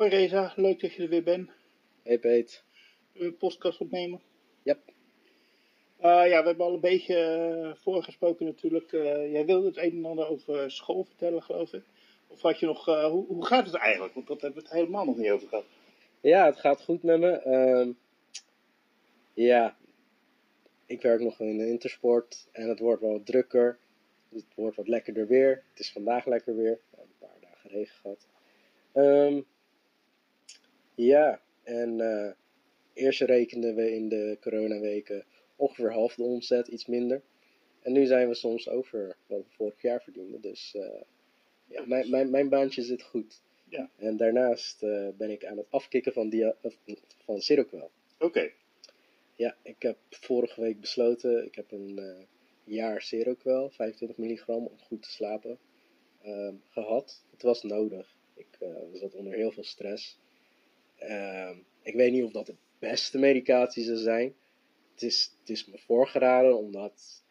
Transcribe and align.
Hoi 0.00 0.12
Reza, 0.12 0.52
leuk 0.56 0.80
dat 0.80 0.92
je 0.92 1.02
er 1.02 1.08
weer 1.08 1.22
bent. 1.22 1.50
Hey 2.02 2.18
Peet. 2.18 2.64
Een 3.12 3.36
podcast 3.36 3.80
opnemen? 3.80 4.20
Yep. 4.62 4.78
Uh, 5.98 6.04
ja, 6.04 6.40
we 6.40 6.46
hebben 6.46 6.66
al 6.66 6.74
een 6.74 6.80
beetje 6.80 7.58
uh, 7.62 7.74
voorgesproken 7.74 8.46
natuurlijk. 8.46 8.92
Uh, 8.92 9.32
jij 9.32 9.46
wilde 9.46 9.66
het 9.66 9.76
een 9.76 9.96
en 9.96 10.04
ander 10.04 10.28
over 10.28 10.70
school 10.70 11.04
vertellen, 11.04 11.42
geloof 11.42 11.72
ik. 11.72 11.82
Of 12.26 12.42
had 12.42 12.58
je 12.58 12.66
nog, 12.66 12.84
hoe, 12.84 13.26
hoe 13.26 13.46
gaat 13.46 13.66
het 13.66 13.74
eigenlijk? 13.74 14.14
Want 14.14 14.26
dat 14.26 14.40
hebben 14.40 14.62
we 14.62 14.68
het 14.68 14.76
helemaal 14.76 15.04
nog 15.04 15.16
niet 15.16 15.30
over 15.30 15.48
gehad. 15.48 15.64
Ja, 16.20 16.46
het 16.46 16.60
gaat 16.60 16.82
goed 16.82 17.02
met 17.02 17.20
me. 17.20 17.30
Ehm, 17.30 17.92
ja, 19.34 19.76
ik 20.86 21.02
werk 21.02 21.20
nog 21.20 21.40
in 21.40 21.58
de 21.58 21.68
intersport 21.68 22.48
en 22.52 22.68
het 22.68 22.78
wordt 22.78 23.02
wel 23.02 23.12
wat 23.12 23.26
drukker. 23.26 23.78
Het 24.28 24.44
wordt 24.54 24.76
wat 24.76 24.88
lekkerder 24.88 25.26
weer. 25.26 25.62
Het 25.70 25.80
is 25.80 25.92
vandaag 25.92 26.26
lekker 26.26 26.56
weer. 26.56 26.80
We 26.90 26.96
hebben 26.96 27.14
een 27.20 27.28
paar 27.28 27.50
dagen 27.50 27.70
regen 27.70 27.96
gehad. 27.96 28.26
Um, 28.94 29.46
ja, 31.04 31.40
en 31.62 31.98
uh, 31.98 32.30
eerst 32.92 33.20
rekenden 33.20 33.74
we 33.74 33.94
in 33.94 34.08
de 34.08 34.38
coronaweken 34.40 35.24
ongeveer 35.56 35.92
half 35.92 36.14
de 36.14 36.22
omzet, 36.22 36.68
iets 36.68 36.86
minder. 36.86 37.22
En 37.82 37.92
nu 37.92 38.06
zijn 38.06 38.28
we 38.28 38.34
soms 38.34 38.68
over 38.68 39.16
wat 39.26 39.38
we 39.38 39.50
vorig 39.50 39.82
jaar 39.82 40.02
verdienden. 40.02 40.40
Dus 40.40 40.74
uh, 40.76 41.00
ja, 41.66 41.84
mijn, 41.86 42.10
mijn, 42.10 42.30
mijn 42.30 42.48
baantje 42.48 42.82
zit 42.82 43.02
goed. 43.02 43.40
Ja. 43.68 43.90
En 43.96 44.16
daarnaast 44.16 44.82
uh, 44.82 45.08
ben 45.16 45.30
ik 45.30 45.44
aan 45.44 45.56
het 45.56 45.66
afkicken 45.70 46.12
van, 46.12 46.28
dia 46.28 46.54
van 47.24 47.40
Seroquel. 47.40 47.90
Oké. 48.18 48.50
Ja, 49.34 49.56
ik 49.62 49.82
heb 49.82 49.96
vorige 50.10 50.60
week 50.60 50.80
besloten, 50.80 51.44
ik 51.44 51.54
heb 51.54 51.70
een 51.70 51.98
uh, 51.98 52.16
jaar 52.64 53.02
Seroquel, 53.02 53.70
25 53.70 54.16
milligram, 54.16 54.66
om 54.66 54.78
goed 54.78 55.02
te 55.02 55.10
slapen, 55.10 55.58
uh, 56.24 56.48
gehad. 56.68 57.22
Het 57.30 57.42
was 57.42 57.62
nodig. 57.62 58.14
Ik 58.34 58.58
zat 58.92 59.14
onder 59.14 59.32
heel 59.32 59.50
veel 59.52 59.64
stress. 59.64 60.19
Ehm, 61.00 61.56
ik 61.82 61.94
weet 61.94 62.12
niet 62.12 62.24
of 62.24 62.32
dat 62.32 62.46
de 62.46 62.56
beste 62.78 63.18
medicatie 63.18 63.84
zou 63.84 63.96
zijn. 63.96 64.34
Het 64.92 65.02
is, 65.02 65.36
het 65.40 65.50
is 65.50 65.66
me 65.66 65.78
voorgeraden 65.78 66.58
omdat 66.58 67.22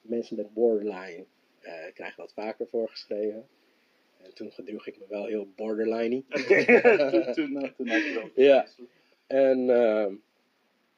mensen 0.00 0.36
met 0.36 0.54
borderline 0.54 1.24
uh, 1.62 1.72
krijgen 1.94 2.16
dat 2.16 2.32
vaker 2.32 2.66
voorgeschreven. 2.68 3.48
En 4.22 4.34
toen 4.34 4.52
gedroeg 4.52 4.86
ik 4.86 4.98
me 4.98 5.04
wel 5.08 5.26
heel 5.26 5.48
borderline. 5.56 6.22
toen, 6.28 7.32
toen, 7.32 7.72
toen 7.76 7.88
had 7.88 8.04
je 8.04 8.12
wel. 8.14 8.44
Ja. 8.44 8.66
En 9.26 9.58
uh, 9.58 10.12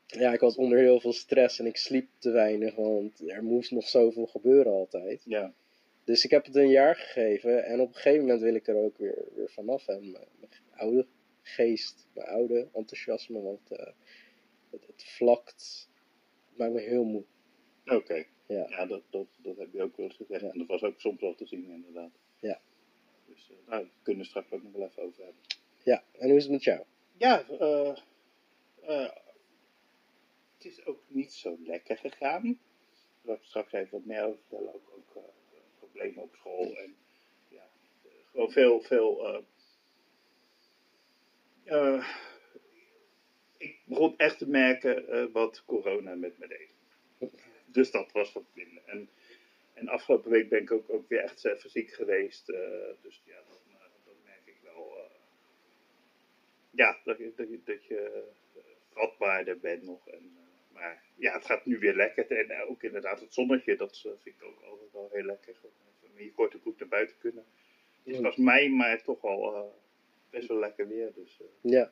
ja, 0.06 0.32
ik 0.32 0.40
was 0.40 0.56
onder 0.56 0.78
heel 0.78 1.00
veel 1.00 1.12
stress 1.12 1.58
en 1.58 1.66
ik 1.66 1.76
sliep 1.76 2.08
te 2.18 2.30
weinig, 2.30 2.74
want 2.74 3.30
er 3.30 3.42
moest 3.44 3.70
nog 3.70 3.88
zoveel 3.88 4.26
gebeuren 4.26 4.72
altijd. 4.72 5.22
Ja. 5.24 5.54
Dus 6.04 6.24
ik 6.24 6.30
heb 6.30 6.44
het 6.44 6.56
een 6.56 6.70
jaar 6.70 6.96
gegeven 6.96 7.64
en 7.64 7.80
op 7.80 7.88
een 7.88 7.94
gegeven 7.94 8.20
moment 8.20 8.40
wil 8.40 8.54
ik 8.54 8.68
er 8.68 8.76
ook 8.76 8.98
weer, 8.98 9.24
weer 9.34 9.50
vanaf. 9.50 9.88
En 9.88 10.10
mijn 10.10 10.52
oude 10.76 11.06
geest, 11.48 12.06
mijn 12.14 12.28
oude 12.28 12.68
enthousiasme, 12.72 13.42
want 13.42 13.72
uh, 13.72 13.78
het, 14.70 14.86
het, 14.86 15.04
vlakt, 15.04 15.88
het 16.48 16.58
maakt 16.58 16.72
me 16.72 16.80
heel 16.80 17.04
moe. 17.04 17.24
Oké, 17.84 17.94
okay. 17.94 18.28
ja. 18.46 18.66
ja, 18.68 18.86
dat, 18.86 19.02
dat, 19.10 19.26
dat 19.36 19.56
heb 19.56 19.72
je 19.72 19.82
ook 19.82 19.96
wel 19.96 20.06
eens 20.06 20.16
gezegd. 20.16 20.40
Ja. 20.40 20.50
En 20.50 20.58
dat 20.58 20.66
was 20.66 20.82
ook 20.82 21.00
soms 21.00 21.20
wel 21.20 21.34
te 21.34 21.46
zien, 21.46 21.70
inderdaad. 21.70 22.10
Ja. 22.40 22.60
Dus 23.26 23.50
uh, 23.50 23.56
nou, 23.66 23.84
we 23.84 23.90
kunnen 24.02 24.22
er 24.22 24.28
straks 24.28 24.50
ook 24.50 24.62
nog 24.62 24.72
wel 24.72 24.86
even 24.86 25.02
over 25.02 25.24
hebben. 25.24 25.42
Ja, 25.82 26.04
en 26.12 26.28
hoe 26.28 26.36
is 26.36 26.42
het 26.42 26.52
met 26.52 26.64
jou? 26.64 26.84
Ja, 27.16 27.48
uh, 27.50 27.94
het 30.56 30.64
is 30.64 30.86
ook 30.86 31.02
niet 31.08 31.32
zo 31.32 31.58
lekker 31.64 31.96
gegaan. 31.96 32.60
Daar 33.22 33.38
straks 33.40 33.72
even 33.72 33.90
wat 33.90 34.04
meer 34.04 34.24
over 34.24 34.38
vertellen. 34.38 34.74
Ook, 34.74 34.92
ook 34.96 35.24
problemen 35.78 36.22
op 36.22 36.34
school 36.34 36.76
en 36.76 36.96
ja, 37.48 37.68
gewoon 38.30 38.50
veel, 38.50 38.80
veel 38.80 39.44
uh, 41.66 42.08
ik 43.58 43.80
begon 43.84 44.14
echt 44.16 44.38
te 44.38 44.48
merken 44.48 45.14
uh, 45.14 45.32
wat 45.32 45.62
corona 45.66 46.14
met 46.14 46.38
me 46.38 46.46
deed. 46.46 46.68
Dus 47.64 47.90
dat 47.90 48.12
was 48.12 48.32
wat 48.32 48.44
minder. 48.52 48.82
En, 48.86 49.08
en 49.74 49.88
afgelopen 49.88 50.30
week 50.30 50.48
ben 50.48 50.62
ik 50.62 50.72
ook, 50.72 50.90
ook 50.90 51.08
weer 51.08 51.20
echt 51.20 51.44
even 51.44 51.70
ziek 51.70 51.90
geweest. 51.90 52.48
Uh, 52.48 52.56
dus 53.02 53.22
ja, 53.24 53.36
dan, 53.48 53.78
dan, 54.04 54.14
merk 54.24 54.42
ik 54.44 54.56
wel. 54.62 55.10
ja, 56.70 56.98
dat, 57.04 57.18
dat, 57.36 57.46
dat 57.64 57.84
je 57.84 58.24
vatbaarder 58.92 59.58
bent 59.58 59.82
nog. 59.82 60.08
En, 60.08 60.36
maar 60.72 61.02
ja, 61.14 61.32
het 61.32 61.46
gaat 61.46 61.66
nu 61.66 61.78
weer 61.78 61.94
lekker. 61.94 62.30
En 62.30 62.62
ook 62.68 62.82
inderdaad 62.82 63.20
het 63.20 63.34
zonnetje, 63.34 63.76
dat 63.76 63.98
vind 64.00 64.36
ik 64.36 64.44
ook 64.44 64.62
altijd 64.62 64.92
wel 64.92 65.10
heel 65.12 65.24
lekker. 65.24 65.54
Hier 66.14 66.32
korte 66.32 66.58
goed 66.58 66.78
naar 66.78 66.88
buiten 66.88 67.18
kunnen. 67.18 67.44
Het 68.04 68.20
was 68.20 68.36
mei, 68.36 68.70
maar 68.70 69.02
toch 69.02 69.24
al 69.24 69.74
best 70.30 70.48
wel 70.48 70.58
lekker 70.58 70.88
weer. 70.88 71.12
Dus. 71.14 71.40
Ja. 71.70 71.90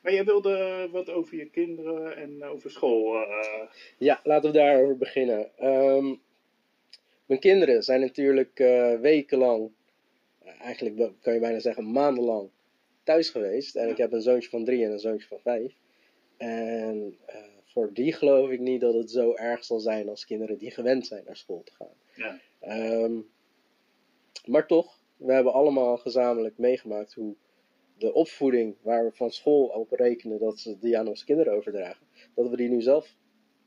Maar 0.00 0.12
jij 0.12 0.24
wilde 0.24 0.88
wat 0.92 1.10
over 1.10 1.36
je 1.36 1.50
kinderen 1.50 2.16
en 2.16 2.44
over 2.44 2.70
school. 2.70 3.14
Uh... 3.14 3.70
Ja, 3.98 4.20
laten 4.24 4.52
we 4.52 4.58
daarover 4.58 4.96
beginnen. 4.96 5.50
Um, 5.62 6.20
mijn 7.26 7.40
kinderen 7.40 7.82
zijn 7.82 8.00
natuurlijk 8.00 8.58
uh, 8.60 9.00
wekenlang, 9.00 9.70
eigenlijk 10.60 11.12
kan 11.20 11.34
je 11.34 11.40
bijna 11.40 11.58
zeggen 11.58 11.92
maandenlang, 11.92 12.50
thuis 13.02 13.30
geweest. 13.30 13.76
En 13.76 13.84
ja. 13.84 13.90
ik 13.90 13.96
heb 13.96 14.12
een 14.12 14.22
zoontje 14.22 14.50
van 14.50 14.64
drie 14.64 14.84
en 14.84 14.90
een 14.90 14.98
zoontje 14.98 15.28
van 15.28 15.40
vijf. 15.40 15.74
En 16.36 17.18
voor 17.64 17.92
die 17.92 18.12
geloof 18.12 18.50
ik 18.50 18.60
niet 18.60 18.80
dat 18.80 18.94
het 18.94 19.10
zo 19.10 19.34
erg 19.34 19.64
zal 19.64 19.78
zijn 19.78 20.08
als 20.08 20.26
kinderen 20.26 20.58
die 20.58 20.70
gewend 20.70 21.06
zijn 21.06 21.24
naar 21.24 21.36
school 21.36 21.62
te 21.62 21.72
gaan. 21.72 21.96
Ja. 22.14 22.40
Um, 23.02 23.28
maar 24.44 24.66
toch, 24.66 24.98
we 25.16 25.32
hebben 25.32 25.52
allemaal 25.52 25.96
gezamenlijk 25.96 26.58
meegemaakt 26.58 27.14
hoe 27.14 27.34
de 27.98 28.12
opvoeding 28.12 28.76
waar 28.82 29.04
we 29.04 29.12
van 29.12 29.30
school 29.30 29.66
op 29.66 29.90
rekenen 29.90 30.38
dat 30.38 30.58
ze 30.58 30.78
die 30.78 30.98
aan 30.98 31.08
onze 31.08 31.24
kinderen 31.24 31.52
overdragen, 31.52 32.06
dat 32.34 32.48
we 32.48 32.56
die 32.56 32.68
nu 32.68 32.80
zelf. 32.82 33.16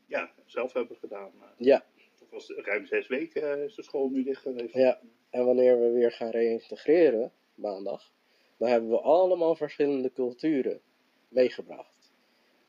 Ja, 0.06 0.32
zelf 0.44 0.72
hebben 0.72 0.96
gedaan. 0.96 1.32
Ja. 1.56 1.84
Het 2.18 2.30
was 2.30 2.50
ruim 2.56 2.86
zes 2.86 3.06
weken 3.06 3.64
is 3.64 3.74
de 3.74 3.82
school 3.82 4.08
nu 4.08 4.22
dicht 4.22 4.42
geweest. 4.42 4.74
Ja, 4.74 5.00
en 5.30 5.44
wanneer 5.44 5.80
we 5.80 5.90
weer 5.90 6.12
gaan 6.12 6.30
reïntegreren, 6.30 7.32
maandag, 7.54 8.12
dan 8.56 8.68
hebben 8.68 8.90
we 8.90 9.00
allemaal 9.00 9.54
verschillende 9.54 10.12
culturen 10.12 10.80
meegebracht. 11.28 12.12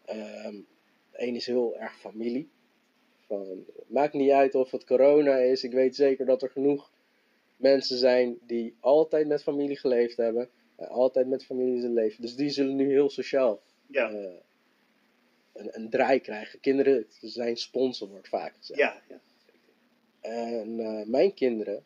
Um, 0.09 0.67
Eén 1.11 1.35
is 1.35 1.45
heel 1.45 1.77
erg 1.77 1.99
familie. 1.99 2.49
Van, 3.27 3.65
maakt 3.87 4.13
niet 4.13 4.31
uit 4.31 4.55
of 4.55 4.71
het 4.71 4.85
corona 4.85 5.37
is, 5.37 5.63
ik 5.63 5.71
weet 5.71 5.95
zeker 5.95 6.25
dat 6.25 6.41
er 6.41 6.49
genoeg 6.49 6.91
mensen 7.57 7.97
zijn 7.97 8.37
die 8.41 8.75
altijd 8.79 9.27
met 9.27 9.43
familie 9.43 9.77
geleefd 9.77 10.17
hebben. 10.17 10.49
En 10.79 10.88
altijd 10.88 11.28
met 11.28 11.45
familie 11.45 11.79
zullen 11.79 11.94
leven. 11.94 12.22
Dus 12.22 12.35
die 12.35 12.50
zullen 12.50 12.75
nu 12.75 12.90
heel 12.90 13.09
sociaal 13.09 13.62
ja. 13.88 14.12
uh, 14.12 14.29
een, 15.53 15.69
een, 15.72 15.90
draai 15.90 16.19
krijgen. 16.19 16.59
Kinderen 16.59 17.06
zijn 17.09 17.57
sponsor, 17.57 18.07
wordt 18.09 18.28
vaak 18.28 18.56
gezegd. 18.57 18.79
Ja, 18.79 19.01
ja. 19.07 19.22
En 20.19 20.79
uh, 20.79 21.06
mijn 21.06 21.34
kinderen. 21.34 21.84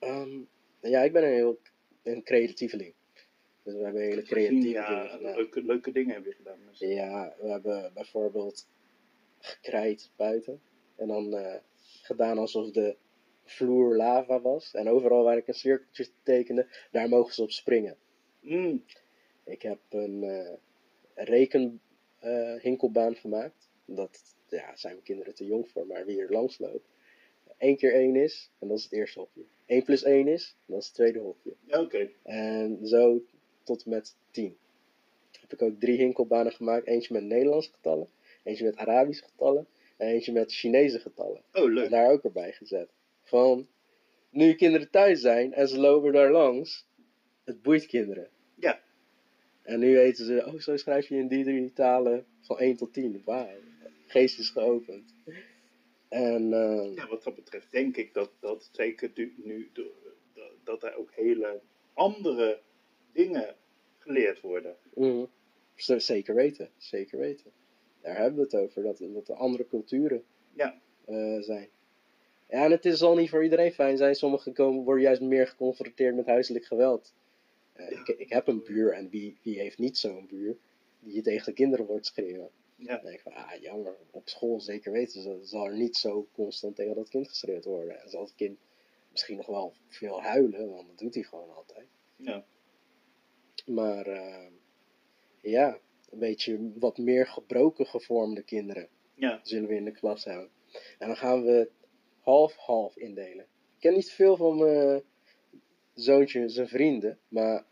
Um, 0.00 0.48
ja, 0.80 1.02
ik 1.02 1.12
ben 1.12 1.22
een 1.22 1.32
heel 1.32 1.58
een 2.02 2.22
creatieveling. 2.22 2.94
Dus 3.62 3.74
we 3.74 3.82
hebben 3.82 4.02
hele 4.02 4.22
creatieve 4.22 4.68
ja, 4.68 4.88
dingen 4.88 5.10
gedaan. 5.10 5.34
Leuke, 5.34 5.62
leuke 5.62 5.92
dingen 5.92 6.12
hebben 6.12 6.30
we 6.30 6.36
gedaan. 6.36 6.58
Dus. 6.68 6.78
Ja, 6.78 7.34
we 7.40 7.48
hebben 7.48 7.90
bijvoorbeeld 7.94 8.66
gekrijt 9.38 10.10
buiten. 10.16 10.60
En 10.96 11.08
dan 11.08 11.34
uh, 11.34 11.54
gedaan 12.02 12.38
alsof 12.38 12.70
de 12.70 12.96
vloer 13.50 13.96
lava 13.96 14.40
was. 14.40 14.74
En 14.74 14.88
overal 14.88 15.24
waar 15.24 15.36
ik 15.36 15.48
een 15.48 15.54
cirkeltje 15.54 16.08
tekende, 16.22 16.66
daar 16.90 17.08
mogen 17.08 17.34
ze 17.34 17.42
op 17.42 17.50
springen. 17.50 17.96
Mm. 18.40 18.84
Ik 19.44 19.62
heb 19.62 19.78
een 19.88 20.22
uh, 20.22 20.52
rekenhinkelbaan 21.14 23.12
uh, 23.12 23.18
gemaakt. 23.18 23.68
Dat 23.84 24.36
ja, 24.48 24.76
zijn 24.76 24.92
mijn 24.92 25.04
kinderen 25.04 25.34
te 25.34 25.44
jong 25.44 25.68
voor, 25.68 25.86
maar 25.86 26.04
wie 26.04 26.20
er 26.20 26.32
langs 26.32 26.58
loopt. 26.58 26.88
1 27.58 27.76
keer 27.76 27.94
1 27.94 28.16
is, 28.16 28.50
en 28.58 28.68
dat 28.68 28.78
is 28.78 28.82
het 28.84 28.92
eerste 28.92 29.18
hokje. 29.18 29.42
1 29.66 29.82
plus 29.82 30.02
1 30.02 30.28
is, 30.28 30.56
en 30.66 30.72
dat 30.72 30.80
is 30.80 30.86
het 30.86 30.94
tweede 30.94 31.18
hokje. 31.18 31.54
Oké. 31.66 31.78
Okay. 31.78 32.14
En 32.22 32.86
zo 32.86 33.22
tot 33.62 33.84
en 33.84 33.90
met 33.90 34.16
10. 34.30 34.56
Heb 35.40 35.52
ik 35.52 35.62
ook 35.62 35.80
drie 35.80 35.96
hinkelbanen 35.96 36.52
gemaakt. 36.52 36.86
Eentje 36.86 37.14
met 37.14 37.22
Nederlandse 37.22 37.70
getallen, 37.72 38.08
eentje 38.42 38.64
met 38.64 38.76
Arabische 38.76 39.24
getallen 39.24 39.66
en 39.96 40.08
eentje 40.08 40.32
met 40.32 40.52
Chinese 40.52 40.98
getallen. 40.98 41.42
Oh, 41.52 41.72
leuk. 41.72 41.84
En 41.84 41.90
daar 41.90 42.10
ook 42.10 42.24
erbij 42.24 42.52
gezet. 42.52 42.88
Van, 43.28 43.68
nu 44.30 44.54
kinderen 44.54 44.90
thuis 44.90 45.20
zijn 45.20 45.52
en 45.52 45.68
ze 45.68 45.78
lopen 45.78 46.12
daar 46.12 46.30
langs, 46.30 46.86
het 47.44 47.62
boeit 47.62 47.86
kinderen. 47.86 48.28
Ja. 48.54 48.80
En 49.62 49.78
nu 49.78 49.94
weten 49.94 50.24
ze, 50.24 50.44
oh, 50.46 50.60
zo 50.60 50.76
schrijf 50.76 51.08
je 51.08 51.16
in 51.16 51.28
die 51.28 51.44
drie 51.44 51.72
talen 51.72 52.26
van 52.40 52.58
1 52.58 52.76
tot 52.76 52.92
10. 52.92 53.22
Wauw, 53.24 53.48
geest 54.06 54.38
is 54.38 54.50
geopend. 54.50 55.14
En, 56.08 56.42
uh, 56.42 56.94
ja, 56.94 57.08
wat 57.08 57.22
dat 57.22 57.34
betreft 57.34 57.70
denk 57.70 57.96
ik 57.96 58.14
dat, 58.14 58.30
dat 58.40 58.68
zeker 58.72 59.10
nu, 59.36 59.70
dat, 59.72 60.50
dat 60.64 60.82
er 60.82 60.96
ook 60.96 61.10
hele 61.12 61.60
andere 61.94 62.60
dingen 63.12 63.54
geleerd 63.98 64.40
worden. 64.40 64.76
Mm, 64.94 65.28
zeker 65.76 66.34
weten, 66.34 66.70
zeker 66.76 67.18
weten. 67.18 67.52
Daar 68.00 68.16
hebben 68.16 68.36
we 68.36 68.42
het 68.42 68.54
over, 68.54 68.82
dat, 68.82 68.98
dat 68.98 69.28
er 69.28 69.34
andere 69.34 69.66
culturen 69.66 70.24
ja. 70.54 70.80
uh, 71.08 71.42
zijn. 71.42 71.68
Ja, 72.48 72.64
en 72.64 72.70
het 72.70 72.84
is 72.84 73.02
al 73.02 73.16
niet 73.16 73.30
voor 73.30 73.42
iedereen 73.42 73.72
fijn 73.72 73.96
zijn. 73.96 74.14
Sommigen 74.14 74.52
komen, 74.52 74.84
worden 74.84 75.02
juist 75.04 75.20
meer 75.20 75.46
geconfronteerd 75.46 76.14
met 76.14 76.26
huiselijk 76.26 76.64
geweld. 76.64 77.14
Eh, 77.72 77.90
ik, 77.90 78.08
ik 78.08 78.28
heb 78.32 78.46
een 78.46 78.62
buur 78.62 78.92
en 78.92 79.08
wie, 79.08 79.38
wie 79.42 79.58
heeft 79.58 79.78
niet 79.78 79.98
zo'n 79.98 80.26
buur 80.26 80.56
die 81.00 81.14
je 81.14 81.22
tegen 81.22 81.44
de 81.44 81.52
kinderen 81.52 81.86
wordt 81.86 82.06
schreeuwen. 82.06 82.50
Ja. 82.76 82.94
Dan 82.94 83.04
denk 83.04 83.14
ik 83.16 83.22
van, 83.22 83.32
ah 83.34 83.60
jammer, 83.60 83.96
op 84.10 84.28
school 84.28 84.60
zeker 84.60 84.92
weten 84.92 85.22
ze, 85.22 85.38
zal 85.42 85.66
er 85.66 85.76
niet 85.76 85.96
zo 85.96 86.28
constant 86.32 86.76
tegen 86.76 86.94
dat 86.94 87.08
kind 87.08 87.28
geschreeuwd 87.28 87.64
worden. 87.64 88.00
En 88.02 88.10
zal 88.10 88.20
het 88.20 88.34
kind 88.34 88.58
misschien 89.10 89.36
nog 89.36 89.46
wel 89.46 89.72
veel 89.88 90.22
huilen, 90.22 90.70
want 90.70 90.86
dat 90.88 90.98
doet 90.98 91.14
hij 91.14 91.22
gewoon 91.22 91.54
altijd. 91.54 91.86
Ja. 92.16 92.44
Maar 93.66 94.06
eh, 94.06 94.46
ja, 95.40 95.78
een 96.10 96.18
beetje 96.18 96.72
wat 96.78 96.98
meer 96.98 97.26
gebroken 97.26 97.86
gevormde 97.86 98.42
kinderen 98.42 98.88
Ja. 99.14 99.40
zullen 99.42 99.68
we 99.68 99.74
in 99.74 99.84
de 99.84 99.92
klas 99.92 100.24
hebben. 100.24 100.48
En 100.98 101.06
dan 101.06 101.16
gaan 101.16 101.44
we 101.44 101.70
half-half 102.28 102.96
indelen. 102.96 103.44
Ik 103.44 103.80
ken 103.80 103.94
niet 103.94 104.10
veel 104.10 104.36
van 104.36 104.58
mijn 104.58 105.02
zoontje, 105.94 106.48
zijn 106.48 106.68
vrienden, 106.68 107.18
maar 107.28 107.64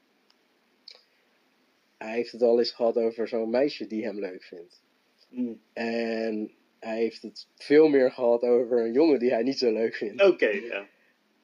hij 1.99 2.15
heeft 2.15 2.33
het 2.33 2.43
al 2.43 2.59
eens 2.59 2.71
gehad 2.71 2.97
over 2.97 3.29
zo'n 3.29 3.51
meisje 3.51 3.87
die 3.87 4.05
hem 4.05 4.21
leuk 4.21 4.43
vindt. 4.43 4.83
Mm. 5.29 5.61
En 5.73 6.53
hij 6.79 6.97
heeft 6.97 7.23
het 7.23 7.47
veel 7.55 7.89
meer 7.89 8.13
gehad 8.13 8.43
over 8.43 8.85
een 8.85 8.93
jongen 8.93 9.19
die 9.19 9.31
hij 9.31 9.43
niet 9.43 9.59
zo 9.59 9.73
leuk 9.73 9.95
vindt. 9.95 10.23
Oké, 10.23 10.49
ja. 10.49 10.89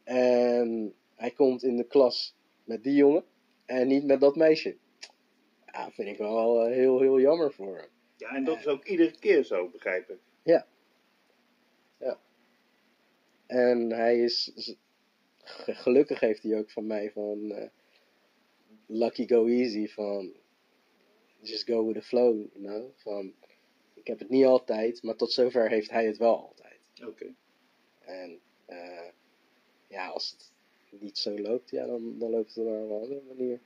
En 0.05 0.95
hij 1.15 1.31
komt 1.31 1.63
in 1.63 1.77
de 1.77 1.87
klas 1.87 2.35
met 2.65 2.83
die 2.83 2.95
jongen 2.95 3.25
en 3.67 3.87
niet 3.87 4.05
met 4.05 4.21
dat 4.21 4.37
meisje. 4.37 4.77
Ja, 5.67 5.91
vind 5.91 6.09
ik 6.09 6.19
wel 6.19 6.65
eh, 6.65 6.73
heel, 6.73 7.01
heel 7.01 7.21
jammer 7.21 7.53
voor 7.53 7.77
hem. 7.77 7.89
Ja, 8.17 8.35
en 8.35 8.45
dat 8.45 8.59
is 8.59 8.67
ook 8.67 8.85
iedere 8.85 9.19
keer 9.19 9.45
zo, 9.45 9.69
begrijp 9.69 10.11
ik. 10.11 10.19
En 13.53 13.91
hij 13.91 14.21
is, 14.21 14.53
gelukkig 15.67 16.21
heeft 16.21 16.43
hij 16.43 16.59
ook 16.59 16.71
van 16.71 16.87
mij 16.87 17.11
van 17.11 17.51
eh, 17.51 17.69
lucky 18.87 19.29
go 19.29 19.47
easy 19.47 19.89
van 19.89 20.33
just 21.41 21.67
go 21.67 21.87
with 21.87 21.95
the 21.95 22.03
flow, 22.03 22.47
you 22.53 22.65
know? 22.65 22.91
Van 22.97 23.35
ik 23.95 24.07
heb 24.07 24.19
het 24.19 24.29
niet 24.29 24.45
altijd, 24.45 25.03
maar 25.03 25.17
tot 25.17 25.33
zover 25.33 25.69
heeft 25.69 25.91
hij 25.91 26.07
het 26.07 26.17
wel 26.17 26.37
altijd. 26.37 26.81
Oké. 27.07 27.35
En 27.99 28.41
eh, 28.65 29.09
ja, 29.89 30.09
als 30.09 30.31
het 30.31 31.01
niet 31.01 31.19
zo 31.19 31.39
loopt, 31.39 31.71
ja, 31.71 31.87
dan, 31.87 32.19
dan 32.19 32.31
loopt 32.31 32.55
het 32.55 32.67
op 32.67 32.73
een 32.73 32.91
andere 32.91 33.23
manier. 33.29 33.61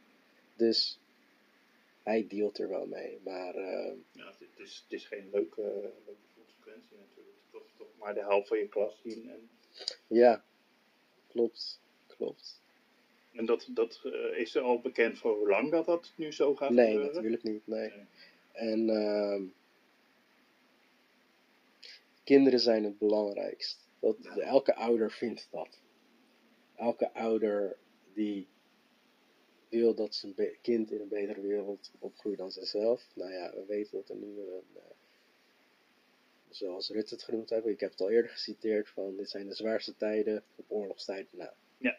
Dus 0.57 1.01
hij 2.03 2.27
dealt 2.27 2.59
er 2.59 2.69
wel 2.69 2.87
mee, 2.87 3.21
maar 3.25 3.55
eh, 3.55 3.93
Ja, 4.13 4.27
het, 4.27 4.39
het 4.39 4.59
is, 4.59 4.83
het 4.85 4.93
is 4.93 5.07
geen 5.07 5.29
leuke, 5.33 5.63
leuke 6.07 6.27
consequentie 6.35 6.97
natuurlijk. 6.97 7.37
Toch, 7.51 7.67
toch 7.77 7.99
maar 7.99 8.15
de 8.15 8.21
helft 8.21 8.49
van 8.49 8.59
je 8.59 8.69
klas 8.69 9.01
zien. 9.03 9.31
En, 9.31 9.51
ja, 10.07 10.45
klopt, 11.29 11.81
klopt. 12.07 12.61
en 13.33 13.47
dat, 13.47 13.69
dat 13.71 14.01
eh, 14.05 14.39
is 14.39 14.55
er 14.55 14.63
al 14.63 14.81
bekend 14.81 15.19
voor 15.19 15.37
hoe 15.37 15.49
lang 15.49 15.71
dat 15.71 15.87
dat 15.87 16.13
nu 16.17 16.33
zo 16.33 16.55
gaat 16.55 16.71
Nee, 16.71 16.87
gebeuren? 16.87 17.15
natuurlijk 17.15 17.43
niet, 17.43 17.67
nee. 17.67 17.89
Nee. 17.91 18.07
En 18.53 18.89
ehm, 18.91 19.43
kinderen 22.25 22.61
zijn 22.61 22.85
het 22.85 22.99
belangrijkst. 22.99 23.89
Dat, 24.01 24.17
Ja. 24.21 24.37
Elke 24.39 24.75
ouder 24.75 25.11
vindt 25.13 25.49
dat. 25.51 25.81
Elke 26.75 27.13
ouder 27.13 27.77
die 28.15 28.49
wil 29.69 29.95
dat 29.95 30.15
zijn 30.15 30.35
kind 30.63 30.91
in 30.91 31.01
een 31.01 31.09
betere 31.09 31.41
wereld 31.41 31.91
opgroeit 31.99 32.39
dan 32.39 32.51
zichzelf. 32.53 33.07
Nou 33.15 33.33
ja, 33.33 33.53
we 33.55 33.65
weten 33.67 33.93
dat 33.93 34.09
er 34.09 34.17
nu 34.17 34.27
een, 34.41 34.63
eh, 34.75 34.83
zoals 36.57 36.89
Rutte 36.91 37.15
het 37.15 37.23
genoemd 37.23 37.51
heeft, 37.51 37.67
ik 37.67 37.81
heb 37.81 37.91
het 37.91 38.01
al 38.01 38.11
eerder 38.11 38.31
geciteerd, 38.31 38.89
van 38.89 39.17
dit 39.17 39.31
zijn 39.31 39.47
de 39.49 39.55
zwaarste 39.55 39.97
tijden 39.97 40.43
op 40.57 40.65
oorlogstijd 40.69 41.27
na. 41.33 41.55
Ja. 41.79 41.97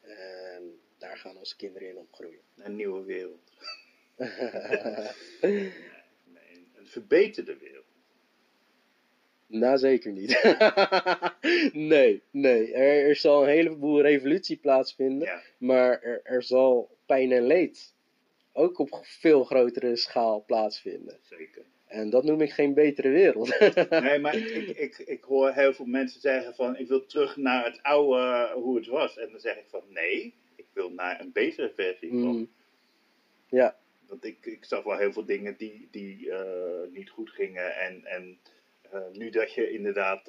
En 0.00 0.80
daar 0.98 1.16
gaan 1.16 1.36
onze 1.36 1.56
kinderen 1.56 1.88
in 1.88 1.96
opgroeien. 1.98 2.40
Een 2.64 2.76
nieuwe 2.76 3.04
wereld. 3.04 3.52
Nee, 6.26 6.66
een 6.74 6.86
verbeterde 6.86 7.56
wereld. 7.56 7.84
Nou, 9.46 9.78
zeker 9.78 10.12
niet. 10.12 10.42
nee, 11.92 12.22
nee. 12.30 12.72
Er, 12.72 13.08
er 13.08 13.16
zal 13.16 13.42
een 13.42 13.48
heleboel 13.48 14.00
revolutie 14.00 14.56
plaatsvinden, 14.56 15.26
Ja, 15.28 15.42
maar 15.58 16.02
er, 16.02 16.20
er 16.24 16.42
zal 16.42 16.96
pijn 17.06 17.32
en 17.32 17.46
leed 17.46 17.94
ook 18.52 18.78
op 18.78 19.00
veel 19.02 19.44
grotere 19.44 19.96
schaal 19.96 20.44
plaatsvinden. 20.44 21.18
zeker. 21.22 21.64
En 21.94 22.10
dat 22.10 22.24
noem 22.24 22.40
ik 22.40 22.52
geen 22.52 22.74
betere 22.74 23.08
wereld. 23.08 23.58
Nee, 24.06 24.18
maar 24.18 24.36
ik, 24.36 24.76
ik, 24.76 24.98
ik, 24.98 25.24
hoor 25.24 25.52
heel 25.52 25.72
veel 25.72 25.86
mensen 25.86 26.20
zeggen 26.20 26.54
van 26.54 26.76
ik 26.76 26.88
wil 26.88 27.06
terug 27.06 27.36
naar 27.36 27.64
het 27.64 27.82
oude 27.82 28.22
eh, 28.22 28.52
hoe 28.52 28.76
het 28.76 28.86
was. 28.86 29.18
En 29.18 29.30
dan 29.30 29.40
zeg 29.40 29.56
ik 29.56 29.66
van 29.68 29.82
nee, 29.88 30.34
ik 30.56 30.66
wil 30.72 30.90
naar 30.90 31.20
een 31.20 31.32
betere 31.32 31.72
versie 31.74 32.10
van. 32.10 32.18
Mm. 32.18 32.50
Ja, 33.48 33.76
Want 34.06 34.24
ik, 34.24 34.46
ik 34.46 34.64
zag 34.64 34.82
wel 34.82 34.96
heel 34.96 35.12
veel 35.12 35.24
dingen 35.24 35.56
die, 35.56 35.88
die 35.90 36.30
eh, 36.30 36.90
niet 36.90 37.10
goed 37.10 37.30
gingen. 37.30 37.76
En, 37.76 38.04
en 38.04 38.38
eh, 38.90 39.00
nu 39.12 39.30
dat 39.30 39.52
je 39.54 39.70
inderdaad 39.70 40.22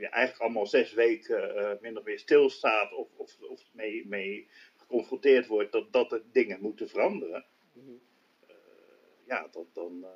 ja, 0.00 0.10
eigenlijk 0.10 0.42
allemaal 0.42 0.66
zes 0.66 0.92
weken 0.92 1.78
min 1.80 1.98
of 1.98 2.04
meer 2.04 2.18
stilstaat 2.18 2.92
of, 2.92 3.08
of, 3.16 3.36
of 3.48 3.62
mee, 3.72 4.06
mee 4.06 4.46
geconfronteerd 4.76 5.46
wordt 5.46 5.72
dat, 5.72 5.92
dat 5.92 6.12
er 6.12 6.22
dingen 6.32 6.60
moeten 6.60 6.88
veranderen. 6.88 7.44
Mhm. 7.72 7.90
Eh, 8.46 8.54
ja, 9.26 9.48
dat 9.52 9.66
dan 9.72 10.06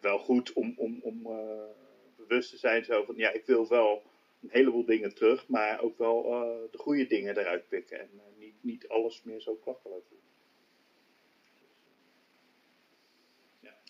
wel- 0.00 0.18
goed 0.18 0.52
om, 0.52 0.74
om, 0.76 1.00
om 1.02 1.26
eh, 1.26 1.64
bewust 2.16 2.50
te 2.50 2.56
zijn 2.56 2.84
zo 2.84 3.04
van 3.04 3.16
ja, 3.16 3.32
ik 3.32 3.46
wil 3.46 3.68
wel 3.68 4.02
een 4.42 4.50
heleboel 4.50 4.84
dingen 4.84 5.14
terug, 5.14 5.48
maar 5.48 5.80
ook 5.80 5.98
wel 5.98 6.24
eh, 6.24 6.70
de 6.70 6.78
goede 6.78 7.06
dingen 7.06 7.38
eruit 7.38 7.68
pikken 7.68 8.00
en 8.00 8.10
eh, 8.16 8.38
niet, 8.38 8.54
niet 8.60 8.88
alles 8.88 9.22
meer 9.22 9.40
zo 9.40 9.54
klakkeloos 9.54 10.08
doen. 10.08 10.18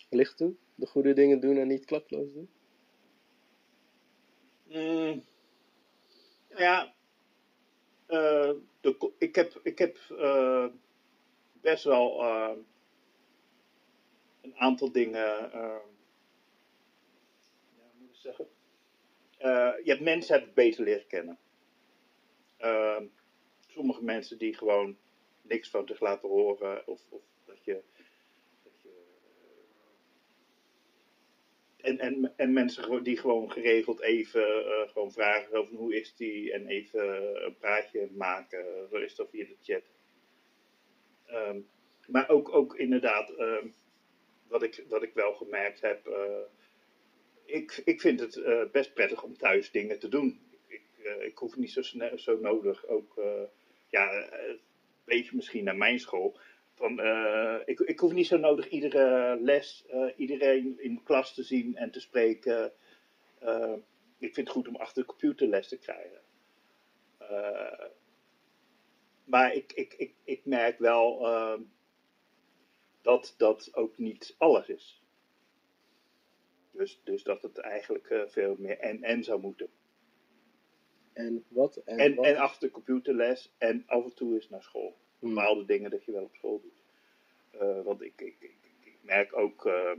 licht 0.09 0.37
toe. 0.37 0.55
De 0.75 0.85
goede 0.85 1.13
dingen 1.13 1.39
doen 1.39 1.57
en 1.57 1.67
niet 1.67 1.85
klakloos 1.85 2.33
doen. 2.33 2.49
Mm, 4.63 5.23
ja, 6.57 6.93
eh, 8.05 8.51
de, 8.81 9.11
ik 9.17 9.35
heb, 9.35 9.59
ik 9.63 9.77
heb 9.77 9.97
best 11.61 11.83
wel 11.83 12.23
een 14.45 14.55
aantal 14.57 14.91
dingen. 14.91 15.51
eh, 15.51 15.77
ja, 17.77 17.91
moet 17.99 18.09
ik 18.09 18.15
zeggen? 18.15 18.47
Eh, 19.37 19.73
je 19.83 19.89
hebt 19.91 20.01
mensen 20.01 20.39
heb 20.39 20.47
ik 20.47 20.53
beter 20.53 20.83
leren 20.83 21.07
kennen. 21.07 21.39
Eh, 22.57 23.01
sommige 23.67 24.03
mensen 24.03 24.37
die 24.37 24.53
gewoon 24.57 24.97
niks 25.41 25.69
van 25.69 25.87
zich 25.87 25.99
laten 25.99 26.29
horen, 26.29 26.87
of, 26.87 27.01
of 27.11 27.21
dat 27.45 27.63
je. 27.63 27.83
Dat 28.63 28.81
je 28.81 28.89
eh, 31.77 31.89
en, 31.89 31.99
en, 31.99 32.33
en 32.37 32.53
mensen 32.53 33.03
die 33.03 33.17
gewoon 33.17 33.51
geregeld 33.51 34.01
even 34.01 34.65
eh, 34.65 34.89
gewoon 34.89 35.11
vragen 35.11 35.51
van 35.67 35.75
hoe 35.77 35.95
is 35.95 36.15
die 36.15 36.53
en 36.53 36.67
even 36.67 37.45
een 37.45 37.57
praatje 37.57 38.09
maken. 38.11 38.87
Zo 38.89 38.95
is 38.97 39.15
dat 39.15 39.29
via 39.29 39.45
de 39.45 39.57
chat. 39.61 39.83
Ehm, 41.25 41.61
maar 42.07 42.29
ook, 42.29 42.49
ook 42.55 42.75
inderdaad, 42.75 43.29
ehm, 43.29 43.67
wat, 44.47 44.63
ik, 44.63 44.83
wat 44.87 45.03
ik 45.03 45.13
wel 45.13 45.33
gemerkt 45.33 45.81
heb. 45.81 46.07
eh, 46.07 46.39
ik, 47.45 47.81
ik 47.85 48.01
vind 48.01 48.19
het 48.19 48.35
eh, 48.35 48.61
best 48.71 48.93
prettig 48.93 49.23
om 49.23 49.37
thuis 49.37 49.71
dingen 49.71 49.99
te 49.99 50.07
doen. 50.07 50.39
Ik, 50.49 50.61
ik, 50.97 51.05
eh, 51.05 51.25
ik 51.25 51.37
hoef 51.37 51.55
niet 51.55 51.71
zo, 51.71 51.81
zo 52.15 52.37
nodig 52.39 52.87
ook. 52.87 53.13
ja, 53.89 54.11
een 54.47 54.59
beetje 55.05 55.35
misschien 55.35 55.63
naar 55.63 55.77
mijn 55.77 55.99
school. 55.99 56.37
Van, 56.73 56.99
ik, 57.65 57.79
ik 57.79 57.99
hoef 57.99 58.11
niet 58.11 58.27
zo 58.27 58.37
nodig 58.37 58.69
iedere 58.69 59.37
les, 59.41 59.85
iedereen 60.15 60.79
in 60.79 60.95
de 60.95 61.03
klas 61.03 61.33
te 61.33 61.43
zien 61.43 61.75
en 61.75 61.91
te 61.91 61.99
spreken. 61.99 62.73
Ik 64.17 64.33
vind 64.33 64.47
het 64.47 64.49
goed 64.49 64.67
om 64.67 64.75
achter 64.75 65.01
de 65.01 65.07
computer 65.07 65.47
les 65.47 65.67
te 65.67 65.77
krijgen. 65.77 66.21
Maar 69.23 69.53
ik, 69.53 69.73
ik, 69.73 69.93
ik, 69.93 70.13
ik 70.23 70.45
merk 70.45 70.79
wel 70.79 71.27
dat 73.05 73.33
dat 73.37 73.69
ook 73.73 73.97
niet 73.97 74.35
alles 74.37 74.67
is. 74.67 75.03
Dus, 76.71 77.01
dus 77.03 77.23
dat 77.23 77.41
het 77.41 77.57
eigenlijk 77.57 78.09
eh, 78.09 78.21
veel 78.27 78.55
meer 78.59 78.79
en-en 78.79 79.23
zou 79.23 79.41
moeten. 79.41 79.69
En 81.13 81.43
wat? 81.47 81.75
En, 81.75 81.97
En, 81.97 82.15
wat? 82.15 82.25
en 82.25 82.37
achter 82.37 82.67
de 82.67 82.73
computerles 82.73 83.53
en 83.57 83.83
af 83.87 84.03
en 84.03 84.13
toe 84.13 84.33
eens 84.33 84.49
naar 84.49 84.63
school. 84.63 84.97
Hmm. 85.19 85.33
Bepaalde 85.33 85.65
dingen 85.65 85.89
dat 85.89 86.05
je 86.05 86.11
wel 86.11 86.23
op 86.23 86.35
school 86.35 86.61
doet. 86.61 86.83
Eh, 87.51 87.81
want 87.81 88.01
ik, 88.01 88.21
ik, 88.21 88.35
ik, 88.39 88.57
ik 88.83 88.97
merk 89.01 89.37
ook, 89.37 89.65
eh, 89.65 89.91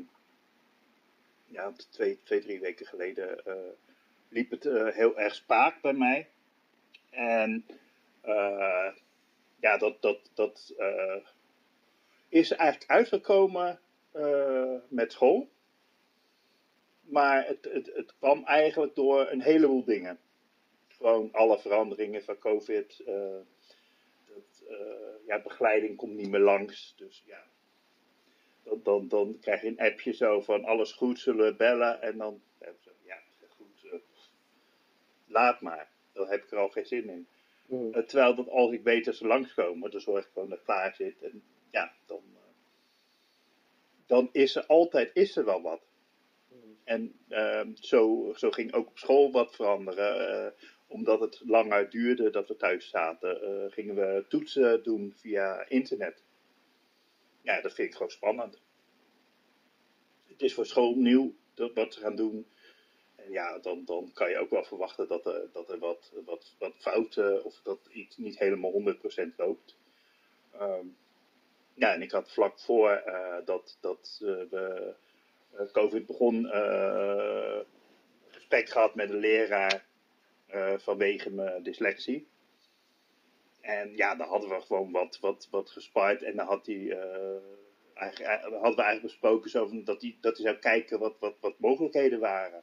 ja, 1.46 1.72
twee, 1.90 2.22
twee, 2.22 2.40
drie 2.40 2.60
weken 2.60 2.86
geleden 2.86 3.44
eh, 3.44 3.72
liep 4.28 4.50
het 4.50 4.64
heel 4.94 5.18
erg 5.18 5.34
spaak 5.34 5.80
bij 5.80 5.92
mij. 5.92 6.28
En 7.10 7.66
ja, 9.60 9.76
dat, 9.78 10.02
dat, 10.02 10.30
dat 10.34 10.74
is 12.28 12.50
eigenlijk 12.50 12.90
uitgekomen 12.90 13.80
eh, 14.12 14.74
met 14.88 15.12
school. 15.12 15.48
Maar 17.00 17.46
het, 17.46 17.68
het, 17.72 17.90
het 17.94 18.16
kwam 18.18 18.44
eigenlijk 18.44 18.94
door 18.94 19.30
een 19.30 19.42
heleboel 19.42 19.84
dingen. 19.84 20.18
gewoon 20.88 21.32
alle 21.32 21.58
veranderingen 21.58 22.22
van 22.22 22.38
COVID. 22.38 23.02
Uh, 23.06 23.36
dat, 24.24 24.64
ja, 25.26 25.42
begeleiding 25.42 25.96
komt 25.96 26.14
niet 26.14 26.30
meer 26.30 26.40
langs. 26.40 26.94
Dus 26.96 27.22
ja, 27.26 27.44
dan, 28.62 28.80
dan, 28.82 29.08
dan 29.08 29.38
krijg 29.40 29.62
je 29.62 29.68
een 29.68 29.80
appje 29.80 30.12
zo 30.12 30.40
van 30.40 30.64
alles 30.64 30.92
goed, 30.92 31.18
zullen 31.18 31.46
we 31.46 31.56
bellen. 31.56 32.02
En 32.02 32.18
dan, 32.18 32.42
ja, 33.04 33.18
goed, 33.48 34.00
laat 35.26 35.60
maar. 35.60 35.88
Daar 36.12 36.28
heb 36.28 36.44
ik 36.44 36.50
er 36.50 36.58
al 36.58 36.68
geen 36.68 36.86
zin 36.86 37.08
in. 37.08 37.28
Mm. 37.66 37.92
terwijl 37.92 38.34
dat 38.34 38.48
als 38.48 38.72
ik 38.72 38.82
weet 38.82 39.04
dat 39.04 39.16
ze 39.16 39.26
langskomen, 39.26 39.90
dan 39.90 40.00
zorg 40.00 40.24
ik 40.24 40.30
gewoon 40.32 40.48
dat 40.48 40.58
het 40.58 40.66
klaar 40.66 40.94
zit. 40.94 41.22
En 41.22 41.42
ja, 41.70 41.92
dan, 42.06 42.22
dan 44.06 44.28
is 44.32 44.54
er 44.54 44.66
altijd 44.66 45.10
is 45.14 45.36
er 45.36 45.44
wel 45.44 45.62
wat. 45.62 45.80
En 46.84 47.18
ehm, 47.28 47.74
zo, 47.74 48.32
zo 48.36 48.50
ging 48.50 48.72
ook 48.72 48.88
op 48.88 48.98
school 48.98 49.30
wat 49.30 49.54
veranderen. 49.54 50.44
Uh, 50.44 50.52
omdat 50.86 51.20
het 51.20 51.42
langer 51.44 51.90
duurde 51.90 52.30
dat 52.30 52.48
we 52.48 52.56
thuis 52.56 52.88
zaten, 52.88 53.40
uh, 53.42 53.72
gingen 53.72 53.94
we 53.94 54.24
toetsen 54.28 54.82
doen 54.82 55.14
via 55.16 55.68
internet. 55.68 56.24
Ja, 57.42 57.60
dat 57.60 57.74
vind 57.74 57.88
ik 57.88 57.94
gewoon 57.94 58.10
spannend. 58.10 58.60
Het 60.26 60.42
is 60.42 60.54
voor 60.54 60.66
school 60.66 60.94
nieuw 60.94 61.34
dat, 61.54 61.74
wat 61.74 61.94
ze 61.94 62.00
gaan 62.00 62.16
doen. 62.16 62.46
En 63.16 63.30
ja, 63.30 63.58
dan, 63.58 63.84
dan 63.84 64.10
kan 64.12 64.30
je 64.30 64.38
ook 64.38 64.50
wel 64.50 64.64
verwachten 64.64 65.08
dat 65.08 65.26
er, 65.26 65.48
dat 65.52 65.70
er 65.70 65.78
wat, 65.78 66.12
wat, 66.24 66.54
wat 66.58 66.74
fouten 66.78 67.44
of 67.44 67.60
dat 67.62 67.88
iets 67.92 68.16
niet 68.16 68.38
helemaal 68.38 68.72
100% 68.72 69.36
loopt. 69.36 69.76
Um, 70.60 70.96
ja, 71.76 71.92
en 71.92 72.02
ik 72.02 72.10
had 72.10 72.32
vlak 72.32 72.60
voor 72.60 73.02
uh, 73.06 73.36
dat, 73.44 73.78
dat 73.80 74.16
we 74.20 74.94
eh, 75.50 75.66
COVID 75.72 76.06
begon, 76.06 76.44
gesprek 78.28 78.68
gehad 78.68 78.94
met 78.94 79.10
een 79.10 79.18
leraar 79.18 79.86
vanwege 80.76 81.30
mijn 81.30 81.62
dyslexie. 81.62 82.28
En 83.60 83.96
ja, 83.96 84.14
daar 84.14 84.26
hadden 84.26 84.48
we 84.48 84.60
gewoon 84.60 84.92
wat, 84.92 85.18
wat, 85.20 85.48
wat 85.50 85.70
gespaard. 85.70 86.22
En 86.22 86.36
dan 86.36 86.46
had 86.46 86.66
hij, 86.66 86.98
eigenlijk, 87.94 88.42
hadden 88.42 88.76
we 88.76 88.82
eigenlijk 88.82 89.02
besproken 89.02 89.50
zo 89.50 89.82
dat, 89.82 90.00
hij, 90.00 90.16
dat 90.20 90.36
hij 90.36 90.46
zou 90.46 90.58
kijken 90.58 90.98
wat, 90.98 91.18
wat, 91.18 91.34
wat 91.40 91.58
mogelijkheden 91.58 92.20
waren. 92.20 92.62